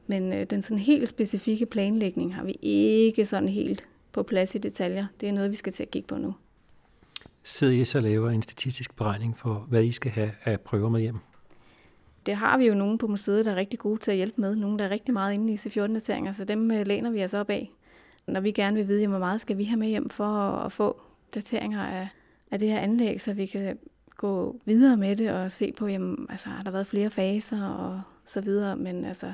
Men 0.07 0.33
øh, 0.33 0.45
den 0.45 0.62
sådan 0.62 0.83
helt 0.83 1.09
specifikke 1.09 1.65
planlægning 1.65 2.36
har 2.36 2.43
vi 2.43 2.55
ikke 2.62 3.25
sådan 3.25 3.50
helt 3.50 3.88
på 4.11 4.23
plads 4.23 4.55
i 4.55 4.57
detaljer. 4.57 5.05
Det 5.21 5.29
er 5.29 5.33
noget, 5.33 5.51
vi 5.51 5.55
skal 5.55 5.73
til 5.73 5.83
at 5.83 5.91
kigge 5.91 6.07
på 6.07 6.17
nu. 6.17 6.35
Sidder 7.43 7.73
I 7.73 7.85
så 7.85 7.99
laver 7.99 8.29
en 8.29 8.41
statistisk 8.41 8.95
beregning 8.95 9.37
for, 9.37 9.65
hvad 9.69 9.83
I 9.83 9.91
skal 9.91 10.11
have 10.11 10.31
af 10.45 10.61
prøver 10.61 10.89
med 10.89 11.01
hjem? 11.01 11.17
Det 12.25 12.35
har 12.35 12.57
vi 12.57 12.65
jo 12.65 12.73
nogen 12.73 12.97
på 12.97 13.07
museet, 13.07 13.45
der 13.45 13.51
er 13.51 13.55
rigtig 13.55 13.79
gode 13.79 14.00
til 14.00 14.11
at 14.11 14.17
hjælpe 14.17 14.41
med. 14.41 14.55
Nogle, 14.55 14.79
der 14.79 14.85
er 14.85 14.89
rigtig 14.89 15.13
meget 15.13 15.33
inde 15.33 15.53
i 15.53 15.55
C14-dateringer, 15.55 16.31
så 16.31 16.45
dem 16.45 16.72
øh, 16.72 16.87
læner 16.87 17.11
vi 17.11 17.24
os 17.24 17.33
op 17.33 17.50
af. 17.50 17.72
Når 18.27 18.41
vi 18.41 18.51
gerne 18.51 18.77
vil 18.77 18.87
vide, 18.87 19.07
hvor 19.07 19.19
meget 19.19 19.41
skal 19.41 19.57
vi 19.57 19.63
have 19.63 19.77
med 19.77 19.87
hjem 19.87 20.09
for 20.09 20.25
at 20.25 20.72
få 20.72 21.01
dateringer 21.33 21.83
af, 21.83 22.07
af 22.51 22.59
det 22.59 22.69
her 22.69 22.79
anlæg, 22.79 23.22
så 23.22 23.33
vi 23.33 23.45
kan 23.45 23.77
gå 24.17 24.61
videre 24.65 24.98
med 24.98 25.15
det 25.15 25.31
og 25.31 25.51
se 25.51 25.74
på, 25.77 25.87
jamen, 25.87 26.27
altså, 26.29 26.50
har 26.50 26.63
der 26.63 26.72
været 26.72 26.87
flere 26.87 27.09
faser 27.09 27.65
og 27.65 28.01
så 28.25 28.41
videre. 28.41 28.75
Men 28.75 29.05
altså, 29.05 29.33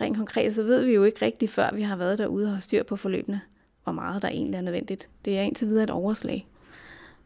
rent 0.00 0.16
konkret, 0.16 0.54
så 0.54 0.62
ved 0.62 0.84
vi 0.84 0.92
jo 0.92 1.04
ikke 1.04 1.24
rigtigt, 1.24 1.50
før 1.50 1.74
vi 1.74 1.82
har 1.82 1.96
været 1.96 2.18
derude 2.18 2.46
og 2.46 2.52
har 2.52 2.60
styr 2.60 2.82
på 2.82 2.96
forløbene, 2.96 3.40
hvor 3.84 3.92
meget 3.92 4.22
der 4.22 4.28
egentlig 4.28 4.58
er 4.58 4.62
nødvendigt. 4.62 5.08
Det 5.24 5.38
er 5.38 5.42
indtil 5.42 5.68
videre 5.68 5.84
et 5.84 5.90
overslag 5.90 6.46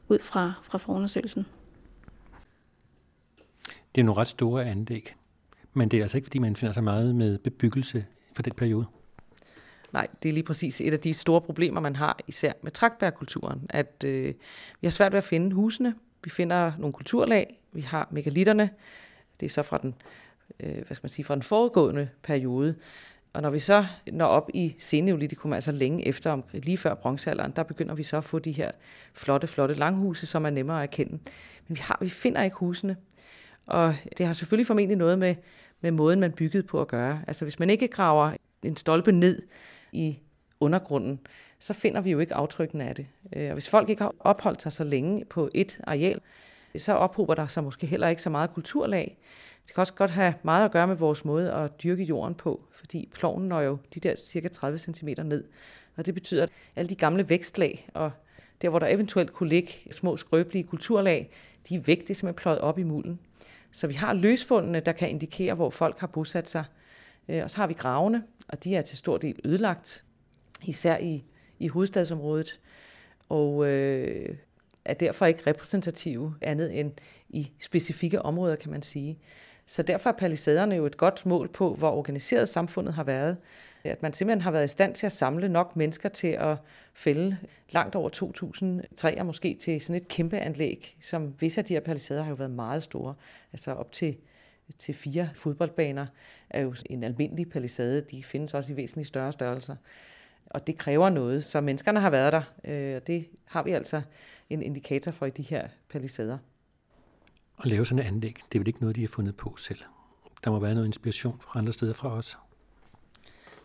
ud 0.09 0.19
fra, 0.19 0.53
fra 0.63 0.79
forundersøgelsen. 0.79 1.47
Det 3.95 4.01
er 4.01 4.05
nogle 4.05 4.21
ret 4.21 4.29
store 4.29 4.65
anlæg, 4.65 5.15
men 5.73 5.89
det 5.89 5.99
er 5.99 6.03
altså 6.03 6.17
ikke, 6.17 6.27
fordi 6.27 6.39
man 6.39 6.57
finder 6.57 6.73
så 6.73 6.81
meget 6.81 7.15
med 7.15 7.39
bebyggelse 7.39 8.07
for 8.37 8.43
den 8.43 8.53
periode. 8.53 8.87
Nej, 9.93 10.07
det 10.23 10.29
er 10.29 10.33
lige 10.33 10.45
præcis 10.45 10.81
et 10.81 10.93
af 10.93 11.01
de 11.01 11.15
store 11.15 11.41
problemer, 11.41 11.81
man 11.81 11.97
har, 11.97 12.19
især 12.27 12.53
med 12.63 12.73
traktbærkulturen, 12.73 13.67
at 13.71 14.05
øh, 14.07 14.35
vi 14.81 14.87
har 14.87 14.91
svært 14.91 15.13
ved 15.13 15.19
at 15.19 15.25
finde 15.25 15.53
husene. 15.53 15.95
Vi 16.25 16.31
finder 16.31 16.73
nogle 16.79 16.93
kulturlag, 16.93 17.61
vi 17.73 17.81
har 17.81 18.09
megalitterne, 18.11 18.71
det 19.41 19.47
er 19.47 19.51
så 19.51 19.63
fra 19.63 19.79
den, 19.79 19.95
øh, 20.61 20.75
hvad 20.75 20.95
skal 20.95 21.05
man 21.05 21.09
sige, 21.09 21.25
fra 21.25 21.35
den 21.35 21.43
foregående 21.43 22.09
periode, 22.23 22.75
og 23.39 23.43
når 23.43 23.51
vi 23.51 23.59
så 23.59 23.87
når 24.13 24.27
op 24.27 24.51
i 24.55 24.75
seneolitikum, 24.79 25.53
altså 25.53 25.73
længe 25.73 26.07
efter, 26.07 26.31
om, 26.31 26.45
lige 26.53 26.77
før 26.77 26.95
bronzealderen, 26.95 27.53
der 27.57 27.63
begynder 27.63 27.95
vi 27.95 28.03
så 28.03 28.17
at 28.17 28.25
få 28.25 28.39
de 28.39 28.53
her 28.53 28.71
flotte, 29.15 29.47
flotte 29.47 29.75
langhuse, 29.75 30.27
som 30.27 30.45
er 30.45 30.51
nemmere 30.51 30.77
at 30.77 30.83
erkende. 30.83 31.13
Men 31.69 31.77
vi, 31.77 31.81
har, 31.81 31.99
vi 32.01 32.09
finder 32.09 32.43
ikke 32.43 32.57
husene. 32.57 32.97
Og 33.67 33.95
det 34.19 34.27
har 34.27 34.33
selvfølgelig 34.33 34.67
formentlig 34.67 34.97
noget 34.97 35.19
med, 35.19 35.35
med 35.81 35.91
måden, 35.91 36.21
man 36.21 36.33
byggede 36.33 36.63
på 36.63 36.81
at 36.81 36.89
gøre. 36.89 37.23
Altså 37.27 37.45
hvis 37.45 37.59
man 37.59 37.71
ikke 37.71 37.89
graver 37.89 38.33
en 38.63 38.77
stolpe 38.77 39.13
ned 39.13 39.43
i 39.93 40.19
undergrunden, 40.61 41.21
så 41.59 41.75
finder 41.75 42.01
vi 42.01 42.11
jo 42.11 42.19
ikke 42.19 42.35
aftrykken 42.35 42.81
af 42.81 42.95
det. 42.95 43.07
Øh, 43.37 43.49
og 43.49 43.53
hvis 43.53 43.69
folk 43.69 43.89
ikke 43.89 44.03
har 44.03 44.15
opholdt 44.21 44.63
sig 44.63 44.73
så 44.73 44.85
længe 44.85 45.25
på 45.25 45.49
et 45.55 45.81
areal, 45.87 46.21
så 46.77 46.93
ophober 46.93 47.35
der 47.35 47.47
sig 47.47 47.65
måske 47.65 47.87
heller 47.87 48.09
ikke 48.09 48.23
så 48.23 48.31
meget 48.31 48.55
kulturlag. 48.55 49.19
Det 49.67 49.75
kan 49.75 49.81
også 49.81 49.95
godt 49.95 50.11
have 50.11 50.35
meget 50.43 50.65
at 50.65 50.71
gøre 50.71 50.87
med 50.87 50.97
vores 50.97 51.25
måde 51.25 51.53
at 51.53 51.83
dyrke 51.83 52.05
jorden 52.05 52.35
på, 52.35 52.65
fordi 52.73 53.09
ploven 53.15 53.49
når 53.49 53.61
jo 53.61 53.79
de 53.95 54.01
der 54.01 54.15
cirka 54.17 54.49
30 54.49 54.79
cm 54.79 55.09
ned. 55.25 55.45
Og 55.97 56.07
det 56.07 56.15
betyder, 56.15 56.43
at 56.43 56.51
alle 56.77 56.89
de 56.89 56.95
gamle 56.95 57.29
vækstlag 57.29 57.89
og 57.95 58.11
der, 58.63 58.69
hvor 58.69 58.79
der 58.79 58.87
eventuelt 58.87 59.33
kunne 59.33 59.49
ligge 59.49 59.73
små 59.91 60.17
skrøbelige 60.17 60.65
kulturlag, 60.65 61.31
de 61.69 61.75
er 61.75 61.81
væk, 61.81 62.01
det 62.01 62.11
er 62.11 62.15
simpelthen 62.15 62.43
pløjet 62.43 62.61
op 62.61 62.79
i 62.79 62.83
mulden. 62.83 63.21
Så 63.73 63.87
vi 63.87 63.95
har 63.95 64.13
løsfundene, 64.13 64.81
der 64.81 64.93
kan 64.93 65.11
indikere, 65.11 65.55
hvor 65.55 65.71
folk 65.71 65.99
har 65.99 66.07
bosat 66.07 66.49
sig. 66.49 66.65
Øh, 67.29 67.45
og 67.45 67.51
så 67.51 67.57
har 67.57 67.67
vi 67.67 67.75
gravene, 67.75 68.25
og 68.49 68.65
de 68.65 68.77
er 68.77 68.83
til 68.83 68.99
stor 68.99 69.17
del 69.17 69.41
ødelagt, 69.45 70.05
især 70.65 70.99
i, 70.99 71.25
i 71.59 71.69
hovedstadsområdet, 71.69 72.61
og 73.29 73.67
øh, 73.67 74.37
er 74.85 74.95
derfor 74.95 75.27
ikke 75.27 75.43
repræsentative 75.47 76.35
andet 76.43 76.81
end 76.81 76.93
i 77.29 77.53
specifikke 77.59 78.23
områder, 78.23 78.57
kan 78.57 78.71
man 78.71 78.83
sige. 78.83 79.19
Så 79.67 79.83
derfor 79.83 80.11
er 80.11 80.15
palisaderne 80.15 80.77
jo 80.77 80.87
et 80.87 80.97
godt 80.97 81.27
mål 81.27 81.49
på, 81.49 81.75
hvor 81.75 81.91
organiseret 81.91 82.49
samfundet 82.49 82.95
har 82.95 83.05
været. 83.05 83.37
At 83.85 84.03
man 84.03 84.13
simpelthen 84.13 84.43
har 84.43 84.51
været 84.51 84.65
i 84.65 84.69
stand 84.69 84.95
til 84.95 85.07
at 85.07 85.13
samle 85.13 85.49
nok 85.49 85.77
mennesker 85.77 86.09
til 86.09 86.29
at 86.29 86.57
fælde 86.95 87.37
langt 87.71 87.95
over 87.95 88.11
2.000 88.83 88.95
træer, 88.97 89.23
måske 89.23 89.55
til 89.55 89.81
sådan 89.81 90.03
et 90.03 90.09
kæmpe 90.09 90.39
anlæg, 90.39 90.97
som 91.01 91.35
visse 91.41 91.61
af 91.61 91.65
de 91.65 91.75
her 91.75 91.81
palisader 91.81 92.23
har 92.23 92.29
jo 92.29 92.35
været 92.35 92.51
meget 92.51 92.83
store. 92.83 93.15
Altså 93.53 93.73
op 93.73 93.93
til, 93.93 94.17
til 94.79 94.95
fire 94.95 95.31
fodboldbaner 95.35 96.07
er 96.51 96.63
jo 96.63 96.75
en 96.87 97.05
almindelig 97.05 97.51
palisade. 97.51 98.01
De 98.01 98.25
findes 98.25 98.55
også 98.55 98.73
i 98.73 98.77
væsentligt 98.77 99.09
større 99.09 99.33
størrelser. 99.33 99.77
Og 100.47 100.67
det 100.67 100.79
kræver 100.79 101.09
noget, 101.09 101.45
så 101.45 101.61
menneskerne 101.61 102.01
har 102.01 102.11
været 102.11 102.33
der. 102.33 102.43
Øh, 102.65 102.97
og 102.97 103.07
det 103.07 103.29
har 103.45 103.63
vi 103.63 103.73
altså 103.73 104.03
en 104.51 104.63
indikator 104.63 105.13
for 105.13 105.27
i 105.27 105.31
de 105.31 105.43
her 105.43 105.69
palisader. 105.89 106.39
At 107.59 107.67
lave 107.67 107.87
sådan 107.87 108.05
et 108.05 108.09
anlæg, 108.09 108.37
det 108.53 108.59
er 108.59 108.61
vel 108.61 108.69
ikke 108.69 108.81
noget, 108.81 108.97
de 108.97 109.01
har 109.01 109.09
fundet 109.09 109.37
på 109.37 109.57
selv. 109.57 109.79
Der 110.45 110.51
må 110.51 110.61
være 110.61 110.75
noget 110.75 110.87
inspiration 110.87 111.41
fra 111.41 111.59
andre 111.59 111.73
steder 111.73 111.93
fra 111.93 112.09
os. 112.09 112.39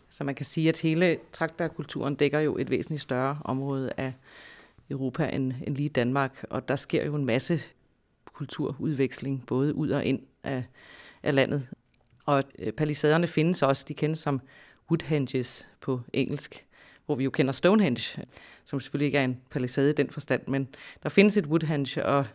Så 0.08 0.24
man 0.24 0.34
kan 0.34 0.46
sige, 0.46 0.68
at 0.68 0.80
hele 0.80 1.18
traktbærkulturen 1.32 2.14
dækker 2.14 2.40
jo 2.40 2.56
et 2.56 2.70
væsentligt 2.70 3.02
større 3.02 3.38
område 3.44 3.92
af 3.96 4.12
Europa 4.90 5.28
end, 5.28 5.52
end 5.66 5.76
lige 5.76 5.88
Danmark, 5.88 6.44
og 6.50 6.68
der 6.68 6.76
sker 6.76 7.04
jo 7.04 7.14
en 7.14 7.24
masse 7.24 7.60
kulturudveksling, 8.32 9.46
både 9.46 9.74
ud 9.74 9.90
og 9.90 10.04
ind 10.04 10.20
af, 10.42 10.64
af 11.22 11.34
landet. 11.34 11.68
Og 12.26 12.42
øh, 12.58 12.72
palisaderne 12.72 13.26
findes 13.26 13.62
også, 13.62 13.84
de 13.88 13.94
kendes 13.94 14.18
som 14.18 14.40
woodhenges 14.90 15.68
på 15.80 16.00
engelsk, 16.12 16.66
hvor 17.06 17.14
vi 17.14 17.24
jo 17.24 17.30
kender 17.30 17.52
Stonehenge, 17.52 18.22
som 18.64 18.80
selvfølgelig 18.80 19.06
ikke 19.06 19.18
er 19.18 19.24
en 19.24 19.40
palisade 19.50 19.90
i 19.90 19.92
den 19.92 20.10
forstand, 20.10 20.42
men 20.48 20.68
der 21.02 21.08
findes 21.08 21.36
et 21.36 21.46
woodhenge, 21.46 22.06
og 22.06 22.26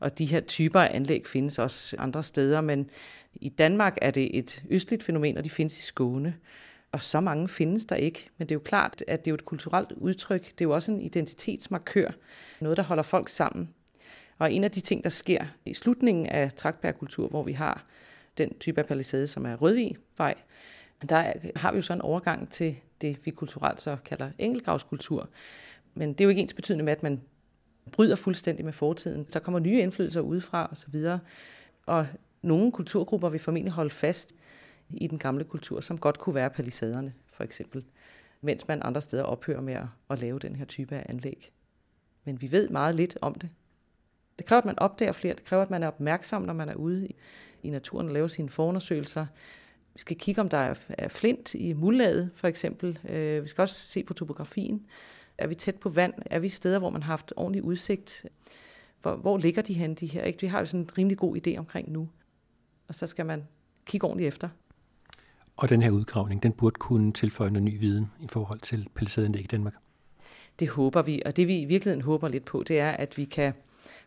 Og 0.00 0.18
de 0.18 0.26
her 0.26 0.40
typer 0.40 0.80
af 0.80 0.96
anlæg 0.96 1.26
findes 1.26 1.58
også 1.58 1.96
andre 1.98 2.22
steder, 2.22 2.60
men 2.60 2.90
i 3.34 3.48
Danmark 3.48 3.98
er 4.02 4.10
det 4.10 4.38
et 4.38 4.64
østligt 4.70 5.02
fænomen, 5.02 5.38
og 5.38 5.44
de 5.44 5.50
findes 5.50 5.78
i 5.78 5.82
Skåne. 5.82 6.36
Og 6.92 7.02
så 7.02 7.20
mange 7.20 7.48
findes 7.48 7.84
der 7.84 7.96
ikke. 7.96 8.28
Men 8.38 8.48
det 8.48 8.52
er 8.52 8.56
jo 8.56 8.62
klart, 8.64 9.04
at 9.08 9.24
det 9.24 9.30
er 9.30 9.32
jo 9.32 9.34
et 9.34 9.44
kulturelt 9.44 9.92
udtryk. 9.92 10.44
Det 10.44 10.60
er 10.60 10.64
jo 10.64 10.74
også 10.74 10.90
en 10.92 11.00
identitetsmarkør. 11.00 12.10
Noget, 12.60 12.76
der 12.76 12.82
holder 12.82 13.02
folk 13.02 13.28
sammen. 13.28 13.68
Og 14.38 14.52
en 14.52 14.64
af 14.64 14.70
de 14.70 14.80
ting, 14.80 15.04
der 15.04 15.10
sker 15.10 15.46
i 15.64 15.74
slutningen 15.74 16.26
af 16.26 16.52
traktbærkultur, 16.52 17.28
hvor 17.28 17.42
vi 17.42 17.52
har 17.52 17.84
den 18.38 18.58
type 18.58 18.80
af 18.80 18.86
palisade, 18.86 19.26
som 19.26 19.46
er 19.46 19.54
Rødvigvej, 19.56 20.34
der 21.08 21.32
har 21.56 21.72
vi 21.72 21.76
jo 21.76 21.82
så 21.82 21.92
en 21.92 22.00
overgang 22.00 22.50
til 22.50 22.76
det, 23.00 23.18
vi 23.24 23.30
kulturelt 23.30 23.80
så 23.80 23.96
kalder 24.04 24.30
enkeltgravskultur. 24.38 25.28
Men 25.94 26.08
det 26.08 26.20
er 26.20 26.24
jo 26.24 26.28
ikke 26.28 26.42
ens 26.42 26.54
betydende 26.54 26.84
med, 26.84 26.92
at 26.92 27.02
man 27.02 27.20
bryder 27.92 28.16
fuldstændig 28.16 28.64
med 28.64 28.72
fortiden. 28.72 29.26
Der 29.32 29.38
kommer 29.38 29.60
nye 29.60 29.80
indflydelser 29.80 30.20
udefra 30.20 30.68
osv. 30.72 30.94
Og, 30.94 31.18
og 31.86 32.06
nogle 32.42 32.72
kulturgrupper 32.72 33.28
vil 33.28 33.40
formentlig 33.40 33.72
holde 33.72 33.90
fast 33.90 34.34
i 34.90 35.06
den 35.06 35.18
gamle 35.18 35.44
kultur, 35.44 35.80
som 35.80 35.98
godt 35.98 36.18
kunne 36.18 36.34
være 36.34 36.50
palisaderne, 36.50 37.14
for 37.32 37.44
eksempel, 37.44 37.84
mens 38.40 38.68
man 38.68 38.82
andre 38.82 39.00
steder 39.00 39.22
ophører 39.22 39.60
med 39.60 39.74
at, 39.74 39.86
at 40.10 40.20
lave 40.20 40.38
den 40.38 40.56
her 40.56 40.64
type 40.64 40.96
af 40.96 41.06
anlæg. 41.08 41.52
Men 42.24 42.40
vi 42.40 42.52
ved 42.52 42.68
meget 42.68 42.94
lidt 42.94 43.18
om 43.20 43.34
det. 43.34 43.50
Det 44.38 44.46
kræver, 44.46 44.60
at 44.60 44.66
man 44.66 44.78
opdager 44.78 45.12
flere. 45.12 45.34
Det 45.34 45.44
kræver, 45.44 45.62
at 45.62 45.70
man 45.70 45.82
er 45.82 45.86
opmærksom, 45.86 46.42
når 46.42 46.52
man 46.52 46.68
er 46.68 46.74
ude 46.74 47.06
i, 47.06 47.14
i 47.62 47.70
naturen 47.70 48.06
og 48.06 48.12
laver 48.12 48.28
sine 48.28 48.50
forundersøgelser. 48.50 49.26
Vi 49.94 50.00
skal 50.00 50.16
kigge, 50.16 50.40
om 50.40 50.48
der 50.48 50.74
er, 50.98 51.08
flint 51.08 51.54
i 51.54 51.72
muldlaget, 51.72 52.30
for 52.34 52.48
eksempel. 52.48 52.98
Øh, 53.08 53.42
vi 53.42 53.48
skal 53.48 53.62
også 53.62 53.74
se 53.74 54.04
på 54.04 54.14
topografien. 54.14 54.86
Er 55.38 55.46
vi 55.46 55.54
tæt 55.54 55.74
på 55.74 55.88
vand? 55.88 56.14
Er 56.26 56.38
vi 56.38 56.48
steder, 56.48 56.78
hvor 56.78 56.90
man 56.90 57.02
har 57.02 57.12
haft 57.12 57.32
ordentlig 57.36 57.62
udsigt? 57.62 58.26
Hvor, 59.02 59.16
hvor 59.16 59.38
ligger 59.38 59.62
de 59.62 59.74
hen, 59.74 59.94
de 59.94 60.06
her? 60.06 60.22
Ikke? 60.22 60.40
Vi 60.40 60.46
har 60.46 60.58
jo 60.58 60.66
sådan 60.66 60.80
en 60.80 60.90
rimelig 60.98 61.18
god 61.18 61.36
idé 61.36 61.56
omkring 61.58 61.92
nu. 61.92 62.08
Og 62.88 62.94
så 62.94 63.06
skal 63.06 63.26
man 63.26 63.44
kigge 63.86 64.06
ordentligt 64.06 64.28
efter. 64.28 64.48
Og 65.56 65.68
den 65.68 65.82
her 65.82 65.90
udgravning, 65.90 66.42
den 66.42 66.52
burde 66.52 66.74
kunne 66.78 67.12
tilføje 67.12 67.50
noget 67.50 67.62
ny 67.62 67.80
viden 67.80 68.10
i 68.20 68.26
forhold 68.28 68.60
til 68.60 68.88
palisaden 68.94 69.34
i 69.34 69.42
Danmark? 69.42 69.74
Det 70.60 70.68
håber 70.68 71.02
vi, 71.02 71.22
og 71.26 71.36
det 71.36 71.48
vi 71.48 71.60
i 71.60 71.64
virkeligheden 71.64 72.02
håber 72.02 72.28
lidt 72.28 72.44
på, 72.44 72.62
det 72.68 72.80
er, 72.80 72.90
at 72.90 73.18
vi 73.18 73.24
kan 73.24 73.52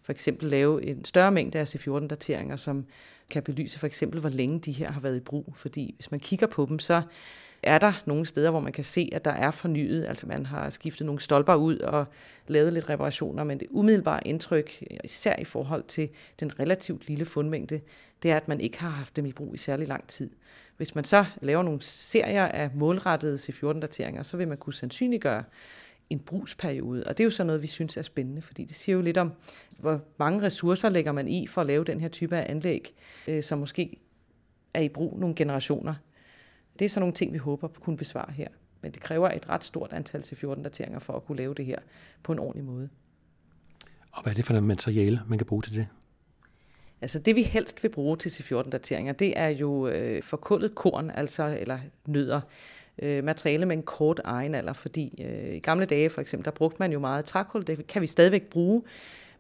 for 0.02 0.12
eksempel 0.12 0.50
lave 0.50 0.86
en 0.86 1.06
større 1.06 1.32
mængde 1.32 1.60
af 1.60 1.76
C14-dateringer, 1.76 2.56
som 2.56 2.86
kan 3.30 3.44
belyse 3.44 3.80
for 3.80 3.88
eksempel, 3.88 4.20
hvor 4.20 4.30
længe 4.30 4.60
de 4.60 4.72
her 4.72 4.92
har 4.92 5.02
været 5.02 5.18
i 5.18 5.20
brug. 5.20 5.54
Fordi 5.56 5.96
hvis 5.98 6.12
man 6.12 6.20
kigger 6.20 6.48
på 6.48 6.66
dem, 6.70 6.80
så 6.80 7.02
er 7.64 7.78
der 7.78 7.94
nogle 8.06 8.26
steder, 8.26 8.50
hvor 8.52 8.60
man 8.60 8.74
kan 8.74 8.84
se, 8.84 9.10
at 9.12 9.26
der 9.26 9.32
er 9.32 9.52
fornyet. 9.52 10.06
Altså 10.06 10.28
man 10.28 10.46
har 10.46 10.70
skiftet 10.70 11.06
nogle 11.06 11.22
stolper 11.22 11.56
ud 11.56 11.80
og 11.80 12.06
lavet 12.48 12.74
lidt 12.74 12.90
reparationer, 12.90 13.44
men 13.44 13.60
det 13.60 13.68
umiddelbare 13.72 14.28
indtryk, 14.28 14.84
især 15.04 15.36
i 15.40 15.44
forhold 15.44 15.84
til 15.84 16.10
den 16.40 16.60
relativt 16.60 17.08
lille 17.08 17.26
fundmængde, 17.26 17.82
det 18.24 18.32
er, 18.32 18.38
at 18.38 18.48
man 18.48 18.62
ikke 18.62 18.80
har 18.80 18.90
haft 18.90 19.16
dem 19.16 19.26
i 19.26 19.32
brug 19.32 19.54
i 19.54 19.58
særlig 19.58 19.88
lang 19.88 20.08
tid. 20.08 20.30
Hvis 20.78 20.96
man 20.96 21.04
så 21.04 21.26
laver 21.42 21.64
nogle 21.64 21.82
serier 21.82 22.46
af 22.46 22.70
målrettede 22.76 23.36
C14-dateringer, 23.36 24.24
så 24.24 24.38
vil 24.38 24.48
man 24.48 24.58
kunne 24.58 24.74
sandsynliggøre 24.74 25.44
en 26.10 26.20
brugsperiode. 26.20 27.04
Og 27.04 27.18
det 27.18 27.24
er 27.24 27.26
jo 27.26 27.32
så 27.32 27.44
noget, 27.44 27.62
vi 27.62 27.68
synes 27.68 27.98
er 27.98 28.02
spændende, 28.02 28.42
fordi 28.42 28.66
det 28.66 28.76
siger 28.76 28.96
jo 28.96 29.02
lidt 29.02 29.18
om, 29.18 29.32
hvor 29.80 30.02
mange 30.20 30.42
ressourcer 30.42 30.90
lægger 30.90 31.12
man 31.12 31.28
i 31.28 31.48
for 31.48 31.62
at 31.62 31.68
lave 31.68 31.84
den 31.84 32.02
her 32.02 32.10
type 32.10 32.38
af 32.38 32.52
anlæg, 32.52 32.96
øh, 33.28 33.44
som 33.44 33.60
måske 33.60 33.98
er 34.74 34.82
i 34.82 34.90
brug 34.90 35.20
nogle 35.20 35.36
generationer. 35.36 35.96
Det 36.80 36.86
er 36.86 36.90
sådan 36.90 37.02
nogle 37.02 37.14
ting, 37.14 37.34
vi 37.34 37.38
håber 37.38 37.68
at 37.68 37.74
kunne 37.74 37.98
besvare 37.98 38.32
her. 38.32 38.48
Men 38.82 38.92
det 38.92 39.02
kræver 39.02 39.30
et 39.30 39.50
ret 39.50 39.64
stort 39.64 39.94
antal 39.94 40.22
C14-dateringer 40.22 41.00
for 41.00 41.14
at 41.14 41.26
kunne 41.26 41.38
lave 41.38 41.54
det 41.54 41.66
her 41.66 41.80
på 42.24 42.32
en 42.32 42.40
ordentlig 42.40 42.66
måde. 42.66 42.90
Og 44.12 44.24
hvad 44.24 44.34
er 44.34 44.36
det 44.36 44.46
for 44.46 44.54
noget 44.54 44.68
materiale, 44.68 45.22
man 45.28 45.38
kan 45.38 45.46
bruge 45.46 45.62
til 45.62 45.76
det? 45.76 45.88
Altså 47.02 47.20
det 47.20 47.36
vi 47.36 47.44
helst 47.44 47.84
vil 47.84 47.90
bruge 47.90 48.18
til 48.18 48.30
C14-dateringer, 48.30 49.14
det 49.14 49.40
er 49.40 49.50
jo 49.50 49.88
øh, 49.88 50.24
forkullet 50.24 50.76
korn, 50.76 51.12
altså 51.12 51.58
eller 51.60 51.80
nødder. 52.06 52.42
Øh, 53.02 53.24
materiale 53.24 53.66
med 53.66 53.78
en 53.78 53.84
kort 53.84 54.22
egenalder, 54.24 54.74
fordi 54.74 55.24
øh, 55.26 55.56
i 55.56 55.60
gamle 55.60 55.86
dage 55.86 56.10
for 56.10 56.22
eksempel, 56.22 56.46
der 56.46 56.52
brugte 56.52 56.78
man 56.80 56.92
jo 56.92 57.00
meget 57.00 57.26
trækul, 57.26 57.68
det 57.68 57.88
kan 57.88 58.02
vi 58.02 58.08
stadigvæk 58.08 58.44
bruge, 58.44 58.82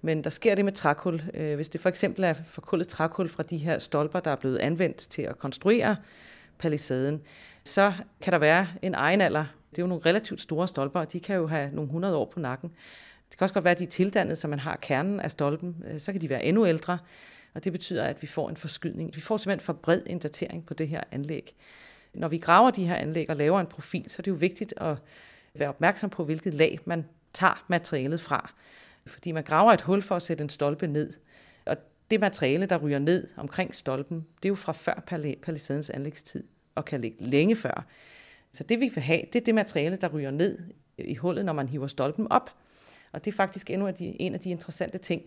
men 0.01 0.23
der 0.23 0.29
sker 0.29 0.55
det 0.55 0.65
med 0.65 0.73
trækul. 0.73 1.21
Øh, 1.33 1.55
hvis 1.55 1.69
det 1.69 1.81
for 1.81 1.89
eksempel 1.89 2.23
er 2.23 2.33
forkullet 2.33 2.87
trækul 2.87 3.29
fra 3.29 3.43
de 3.43 3.57
her 3.57 3.79
stolper, 3.79 4.19
der 4.19 4.31
er 4.31 4.35
blevet 4.35 4.57
anvendt 4.57 4.97
til 4.97 5.21
at 5.21 5.37
konstruere 5.37 5.95
palisaden, 6.59 7.21
så 7.63 7.93
kan 8.21 8.33
der 8.33 8.39
være 8.39 8.67
en 8.81 8.93
egenalder. 8.93 9.45
Det 9.69 9.79
er 9.79 9.83
jo 9.83 9.87
nogle 9.87 10.05
relativt 10.05 10.41
store 10.41 10.67
stolper, 10.67 10.99
og 10.99 11.13
de 11.13 11.19
kan 11.19 11.35
jo 11.35 11.47
have 11.47 11.69
nogle 11.73 11.91
hundrede 11.91 12.15
år 12.15 12.25
på 12.33 12.39
nakken. 12.39 12.71
Det 13.29 13.37
kan 13.37 13.45
også 13.45 13.53
godt 13.53 13.65
være, 13.65 13.71
at 13.71 13.79
de 13.79 13.83
er 13.83 13.87
tildannet, 13.87 14.37
så 14.37 14.47
man 14.47 14.59
har 14.59 14.75
kernen 14.81 15.19
af 15.19 15.31
stolpen. 15.31 15.75
Øh, 15.91 15.99
så 15.99 16.11
kan 16.11 16.21
de 16.21 16.29
være 16.29 16.43
endnu 16.43 16.67
ældre, 16.67 16.97
og 17.53 17.63
det 17.63 17.71
betyder, 17.71 18.03
at 18.03 18.21
vi 18.21 18.27
får 18.27 18.49
en 18.49 18.57
forskydning. 18.57 19.15
Vi 19.15 19.21
får 19.21 19.37
simpelthen 19.37 19.65
for 19.65 19.73
bred 19.73 20.01
en 20.05 20.19
datering 20.19 20.65
på 20.65 20.73
det 20.73 20.87
her 20.87 21.03
anlæg. 21.11 21.55
Når 22.13 22.27
vi 22.27 22.37
graver 22.37 22.71
de 22.71 22.87
her 22.87 22.95
anlæg 22.95 23.29
og 23.29 23.35
laver 23.35 23.59
en 23.59 23.67
profil, 23.67 24.09
så 24.09 24.15
er 24.19 24.23
det 24.23 24.31
jo 24.31 24.35
vigtigt 24.35 24.73
at 24.77 24.97
være 25.53 25.69
opmærksom 25.69 26.09
på, 26.09 26.25
hvilket 26.25 26.53
lag 26.53 26.79
man 26.85 27.05
tager 27.33 27.65
materialet 27.67 28.21
fra. 28.21 28.53
Fordi 29.05 29.31
man 29.31 29.43
graver 29.43 29.73
et 29.73 29.81
hul 29.81 30.01
for 30.01 30.15
at 30.15 30.21
sætte 30.21 30.41
en 30.41 30.49
stolpe 30.49 30.87
ned. 30.87 31.13
Og 31.65 31.77
det 32.11 32.19
materiale, 32.19 32.65
der 32.65 32.77
ryger 32.77 32.99
ned 32.99 33.27
omkring 33.37 33.75
stolpen, 33.75 34.17
det 34.17 34.45
er 34.45 34.49
jo 34.49 34.55
fra 34.55 34.71
før 34.71 35.03
palisadens 35.41 35.89
anlægstid 35.89 36.43
og 36.75 36.85
kan 36.85 37.01
ligge 37.01 37.17
længe 37.23 37.55
før. 37.55 37.85
Så 38.51 38.63
det 38.63 38.79
vi 38.79 38.91
vil 38.93 39.03
have, 39.03 39.21
det 39.33 39.35
er 39.41 39.45
det 39.45 39.55
materiale, 39.55 39.95
der 39.95 40.07
ryger 40.07 40.31
ned 40.31 40.59
i 40.97 41.15
hullet, 41.15 41.45
når 41.45 41.53
man 41.53 41.69
hiver 41.69 41.87
stolpen 41.87 42.27
op. 42.29 42.49
Og 43.11 43.25
det 43.25 43.31
er 43.31 43.35
faktisk 43.35 43.69
endnu 43.69 43.87
en 43.99 44.33
af 44.33 44.39
de 44.39 44.49
interessante 44.49 44.97
ting, 44.97 45.21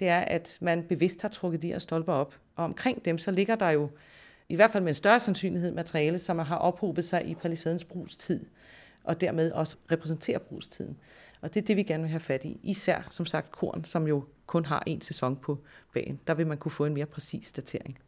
det 0.00 0.08
er, 0.08 0.20
at 0.20 0.58
man 0.60 0.82
bevidst 0.82 1.22
har 1.22 1.28
trukket 1.28 1.62
de 1.62 1.68
her 1.68 1.78
stolper 1.78 2.12
op. 2.12 2.34
Og 2.56 2.64
omkring 2.64 3.04
dem, 3.04 3.18
så 3.18 3.30
ligger 3.30 3.54
der 3.54 3.70
jo 3.70 3.90
i 4.48 4.56
hvert 4.56 4.70
fald 4.70 4.84
med 4.84 4.90
en 4.90 4.94
større 4.94 5.20
sandsynlighed 5.20 5.72
materiale, 5.72 6.18
som 6.18 6.38
har 6.38 6.56
ophobet 6.56 7.04
sig 7.04 7.26
i 7.26 7.34
palisadens 7.34 7.84
brugstid, 7.84 8.46
og 9.04 9.20
dermed 9.20 9.52
også 9.52 9.76
repræsenterer 9.90 10.38
brugstiden. 10.38 10.98
Og 11.40 11.54
det 11.54 11.62
er 11.62 11.66
det, 11.66 11.76
vi 11.76 11.82
gerne 11.82 12.02
vil 12.02 12.10
have 12.10 12.20
fat 12.20 12.44
i. 12.44 12.60
Især, 12.62 13.08
som 13.10 13.26
sagt, 13.26 13.52
korn, 13.52 13.84
som 13.84 14.06
jo 14.06 14.24
kun 14.46 14.64
har 14.64 14.82
en 14.86 15.00
sæson 15.00 15.36
på 15.36 15.58
bagen. 15.94 16.20
Der 16.26 16.34
vil 16.34 16.46
man 16.46 16.58
kunne 16.58 16.72
få 16.72 16.84
en 16.84 16.94
mere 16.94 17.06
præcis 17.06 17.52
datering. 17.52 17.98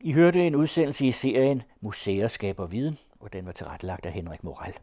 I 0.00 0.12
hørte 0.12 0.46
en 0.46 0.54
udsendelse 0.54 1.06
i 1.06 1.12
serien 1.12 1.62
Museer 1.80 2.28
skaber 2.28 2.66
viden, 2.66 2.98
og 3.20 3.32
den 3.32 3.46
var 3.46 3.52
tilrettelagt 3.52 4.06
af 4.06 4.12
Henrik 4.12 4.44
Moral. 4.44 4.74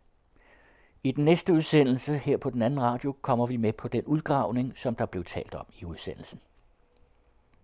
I 1.04 1.12
den 1.12 1.26
næste 1.26 1.54
udsendelse 1.54 2.18
her 2.18 2.38
på 2.38 2.50
den 2.50 2.62
anden 2.62 2.82
radio 2.82 3.12
kommer 3.22 3.46
vi 3.46 3.58
med 3.58 3.74
på 3.74 3.88
den 3.88 4.04
udgravning, 4.06 4.74
som 4.76 4.96
der 4.96 5.06
blev 5.06 5.24
talt 5.24 5.56
om 5.56 5.66
i 5.80 5.86
udsendelsen. 5.86 6.40